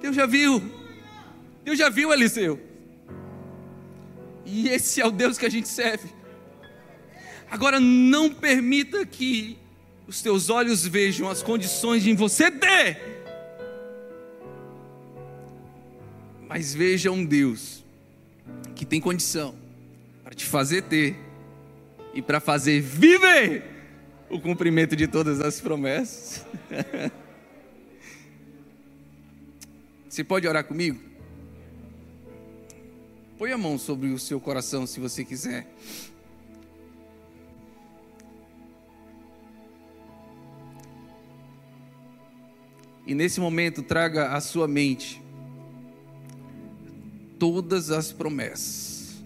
Deus 0.00 0.14
já 0.14 0.24
viu. 0.24 0.62
Deus 1.64 1.76
já 1.76 1.88
viu, 1.88 2.12
Eliseu. 2.12 2.60
E 4.46 4.68
esse 4.68 5.00
é 5.00 5.06
o 5.06 5.10
Deus 5.10 5.36
que 5.36 5.46
a 5.46 5.50
gente 5.50 5.68
serve. 5.68 6.08
Agora 7.50 7.80
não 7.80 8.32
permita 8.32 9.04
que 9.04 9.58
os 10.06 10.22
teus 10.22 10.48
olhos 10.48 10.86
vejam 10.86 11.28
as 11.28 11.42
condições 11.42 12.04
de 12.04 12.14
você 12.14 12.50
ter. 12.50 12.98
Mas 16.48 16.72
veja 16.72 17.10
um 17.10 17.24
Deus 17.24 17.80
que 18.74 18.84
tem 18.84 19.00
condição 19.00 19.54
para 20.22 20.34
te 20.34 20.44
fazer 20.44 20.82
ter 20.82 21.16
e 22.14 22.22
para 22.22 22.40
fazer 22.40 22.80
viver 22.80 23.64
o 24.28 24.40
cumprimento 24.40 24.94
de 24.94 25.06
todas 25.06 25.40
as 25.40 25.60
promessas. 25.60 26.44
Você 30.08 30.24
pode 30.24 30.46
orar 30.46 30.64
comigo? 30.64 31.00
Põe 33.38 33.52
a 33.52 33.58
mão 33.58 33.78
sobre 33.78 34.08
o 34.08 34.18
seu 34.18 34.40
coração 34.40 34.86
se 34.86 35.00
você 35.00 35.24
quiser. 35.24 35.66
E 43.06 43.14
nesse 43.14 43.40
momento 43.40 43.82
traga 43.82 44.32
à 44.32 44.40
sua 44.40 44.68
mente 44.68 45.22
todas 47.40 47.90
as 47.90 48.12
promessas. 48.12 49.18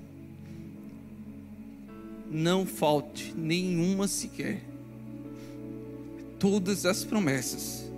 Não 2.31 2.65
falte 2.65 3.35
nenhuma 3.35 4.07
sequer. 4.07 4.63
Todas 6.39 6.87
as 6.87 7.05
promessas. 7.05 7.91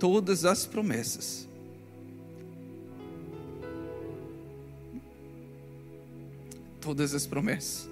Todas 0.00 0.44
as 0.44 0.66
promessas. 0.66 1.46
Todas 6.80 7.14
as 7.14 7.26
promessas. 7.26 7.88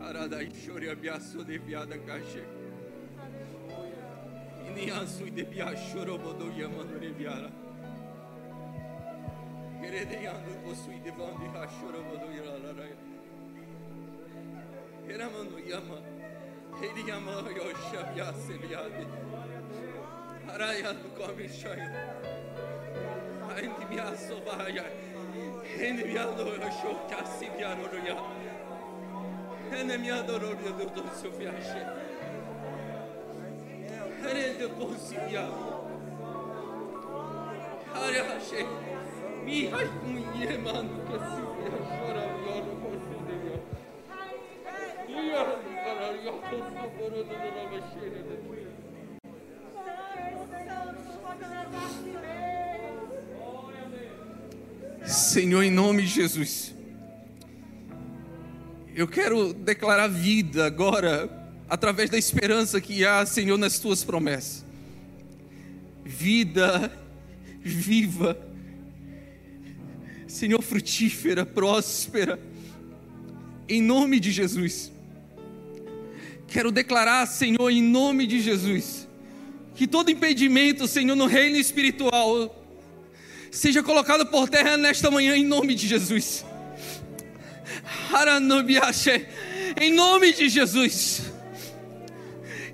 Aradai 0.00 0.50
chore 0.64 0.90
abiaço 0.90 1.44
de 1.44 1.58
cachê. 2.06 2.55
Niyansuyde 4.74 5.52
bir 5.52 5.66
aşşoro 5.66 6.24
bodur 6.24 6.56
yamanure 6.56 7.18
bir 7.18 7.26
ara. 7.26 7.50
Gerede 9.82 10.16
yandı 10.16 10.50
o 10.72 10.74
suyde 10.74 11.18
bandi 11.18 11.58
aşşoro 11.58 11.98
bodur 12.10 12.32
yaralara. 12.34 12.86
Geraman 15.08 15.46
o 15.54 15.70
yama. 15.70 15.98
Heli 16.80 17.10
yama 17.10 17.32
yoşa 17.32 18.12
ya 18.16 18.32
seviyadi. 18.32 19.06
Haraya 20.46 20.92
bu 21.04 21.26
kamil 21.26 21.52
şayı. 21.52 21.90
Haydi 23.48 23.90
bir 23.90 23.98
ya. 24.68 24.84
Hendi 25.78 26.04
bir 26.04 26.16
adı 26.16 26.44
o 26.44 26.82
şok 26.82 27.10
kasip 27.10 27.60
yaruru 27.60 28.06
ya. 28.08 28.16
Hendi 29.70 30.02
bir 30.02 30.10
adı 30.10 30.36
oraya 30.36 30.78
durdu 30.78 31.04
Sofya 31.22 31.52
şey. 31.52 32.05
Herelde 34.66 34.80
consigliare. 34.80 35.50
Araşe. 37.94 38.66
Mi 39.44 39.70
hay 39.70 39.86
un 40.06 40.40
yeman 40.40 40.86
que 41.06 41.18
si 41.18 41.42
yaşara 41.64 42.24
yolu 42.46 42.74
konsigliare. 42.82 43.60
Yarın 45.28 45.76
karar 45.84 46.14
yakın 46.14 46.60
sokoru 46.60 47.26
da 47.28 47.34
da 47.34 47.72
başarılı. 47.72 48.36
Senhor, 55.06 55.62
em 55.62 55.76
nome 55.76 56.02
de 56.02 56.06
Jesus, 56.06 56.72
eu 58.96 59.06
quero 59.06 59.52
declarar 59.54 60.08
vida 60.08 60.64
agora, 60.64 61.45
através 61.68 62.10
da 62.10 62.18
esperança 62.18 62.80
que 62.80 63.04
há, 63.04 63.24
Senhor, 63.26 63.56
nas 63.56 63.78
tuas 63.78 64.04
promessas. 64.04 64.64
Vida 66.04 66.92
viva, 67.60 68.38
Senhor, 70.28 70.62
frutífera, 70.62 71.44
próspera, 71.44 72.38
em 73.68 73.82
nome 73.82 74.20
de 74.20 74.30
Jesus. 74.30 74.92
Quero 76.46 76.70
declarar, 76.70 77.26
Senhor, 77.26 77.70
em 77.70 77.82
nome 77.82 78.26
de 78.26 78.40
Jesus, 78.40 79.08
que 79.74 79.86
todo 79.86 80.10
impedimento, 80.10 80.86
Senhor, 80.86 81.16
no 81.16 81.26
reino 81.26 81.56
espiritual, 81.56 82.54
seja 83.50 83.82
colocado 83.82 84.26
por 84.26 84.48
terra 84.48 84.76
nesta 84.76 85.10
manhã, 85.10 85.36
em 85.36 85.44
nome 85.44 85.74
de 85.74 85.88
Jesus. 85.88 86.44
Em 89.80 89.92
nome 89.92 90.32
de 90.32 90.48
Jesus. 90.48 91.25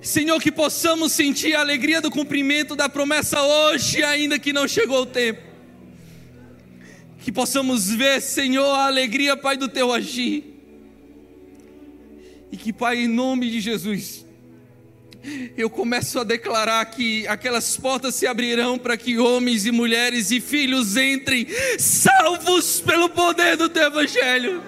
Senhor, 0.03 0.37
que 0.41 0.51
possamos 0.51 1.13
sentir 1.13 1.55
a 1.55 1.61
alegria 1.61 2.01
do 2.01 2.11
cumprimento 2.11 2.75
da 2.75 2.89
promessa 2.89 3.41
hoje, 3.41 4.03
ainda 4.03 4.37
que 4.37 4.51
não 4.51 4.67
chegou 4.67 5.03
o 5.03 5.05
tempo. 5.05 5.41
Que 7.19 7.31
possamos 7.31 7.89
ver, 7.89 8.21
Senhor, 8.21 8.69
a 8.75 8.87
alegria, 8.87 9.37
Pai, 9.37 9.55
do 9.55 9.69
teu 9.69 9.93
agir. 9.93 10.43
E 12.51 12.57
que, 12.57 12.73
Pai, 12.73 12.97
em 12.97 13.07
nome 13.07 13.49
de 13.49 13.61
Jesus, 13.61 14.25
eu 15.55 15.69
começo 15.69 16.19
a 16.19 16.25
declarar 16.25 16.83
que 16.85 17.25
aquelas 17.27 17.77
portas 17.77 18.13
se 18.13 18.27
abrirão 18.27 18.77
para 18.77 18.97
que 18.97 19.17
homens 19.17 19.65
e 19.65 19.71
mulheres 19.71 20.31
e 20.31 20.41
filhos 20.41 20.97
entrem 20.97 21.47
salvos 21.79 22.81
pelo 22.81 23.07
poder 23.07 23.55
do 23.55 23.69
teu 23.69 23.83
evangelho. 23.83 24.61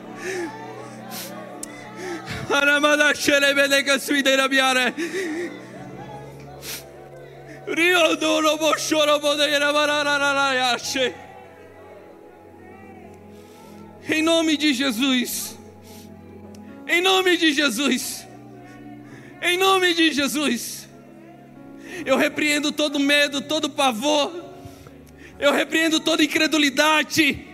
Rio 7.68 8.16
Em 14.08 14.22
nome 14.22 14.56
de 14.56 14.74
Jesus. 14.74 15.58
Em 16.88 17.02
nome 17.02 17.38
de 17.38 17.52
Jesus. 17.52 18.28
Em 19.42 19.58
nome 19.58 19.94
de 19.94 20.12
Jesus. 20.12 20.88
Eu 22.06 22.18
repreendo 22.18 22.72
todo 22.72 23.00
medo, 23.00 23.42
todo 23.42 23.70
pavor. 23.70 24.32
Eu 25.40 25.52
repreendo 25.52 26.00
toda 26.00 26.24
incredulidade. 26.24 27.48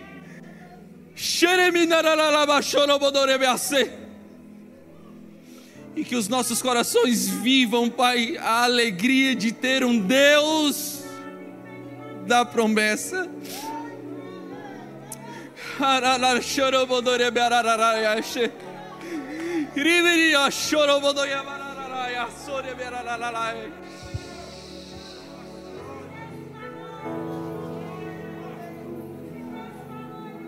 E 5.94 6.04
que 6.04 6.16
os 6.16 6.28
nossos 6.28 6.62
corações 6.62 7.28
vivam, 7.28 7.90
Pai, 7.90 8.36
a 8.38 8.64
alegria 8.64 9.34
de 9.34 9.52
ter 9.52 9.84
um 9.84 9.98
Deus 9.98 11.02
da 12.26 12.44
promessa. 12.44 13.28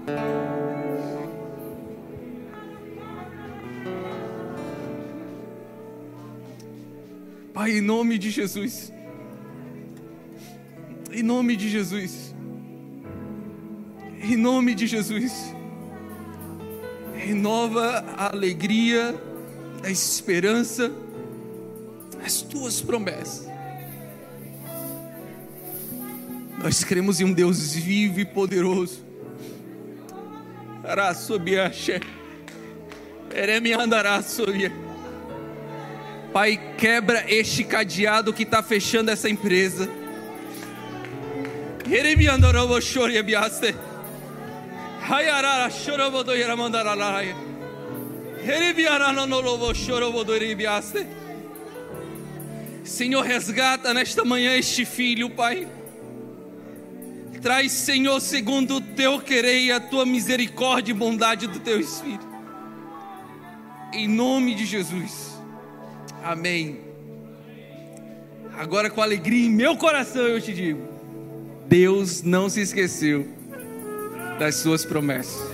Pai, 7.54 7.78
em 7.78 7.80
nome 7.80 8.18
de 8.18 8.32
Jesus, 8.32 8.92
em 11.12 11.22
nome 11.22 11.54
de 11.54 11.68
Jesus, 11.68 12.34
em 14.20 14.36
nome 14.36 14.74
de 14.74 14.88
Jesus, 14.88 15.54
renova 17.14 18.04
a 18.16 18.32
alegria, 18.32 19.14
a 19.84 19.88
esperança, 19.88 20.90
as 22.26 22.42
tuas 22.42 22.80
promessas. 22.82 23.48
Nós 26.60 26.82
cremos 26.82 27.20
em 27.20 27.24
um 27.24 27.32
Deus 27.32 27.72
vivo 27.72 28.18
e 28.18 28.24
poderoso. 28.24 29.04
Araçobiaxe. 30.82 32.00
Eremiandaraçobia. 33.32 34.83
Pai, 36.34 36.60
quebra 36.76 37.24
este 37.28 37.62
cadeado 37.62 38.32
que 38.32 38.42
está 38.42 38.60
fechando 38.60 39.08
essa 39.08 39.30
empresa. 39.30 39.88
Senhor, 52.82 53.22
resgata 53.22 53.94
nesta 53.94 54.24
manhã 54.24 54.56
este 54.56 54.84
filho, 54.84 55.30
Pai. 55.30 55.68
Traz, 57.40 57.70
Senhor, 57.70 58.18
segundo 58.18 58.78
o 58.78 58.80
teu 58.80 59.20
querer 59.20 59.60
e 59.60 59.70
a 59.70 59.78
tua 59.78 60.04
misericórdia 60.04 60.90
e 60.90 60.96
bondade 60.96 61.46
do 61.46 61.60
teu 61.60 61.78
Espírito. 61.78 62.26
Em 63.92 64.08
nome 64.08 64.56
de 64.56 64.66
Jesus. 64.66 65.33
Amém. 66.24 66.78
Agora, 68.56 68.88
com 68.88 69.02
alegria 69.02 69.46
em 69.46 69.50
meu 69.50 69.76
coração, 69.76 70.22
eu 70.22 70.40
te 70.40 70.54
digo: 70.54 70.80
Deus 71.66 72.22
não 72.22 72.48
se 72.48 72.62
esqueceu 72.62 73.28
das 74.38 74.54
suas 74.56 74.86
promessas. 74.86 75.53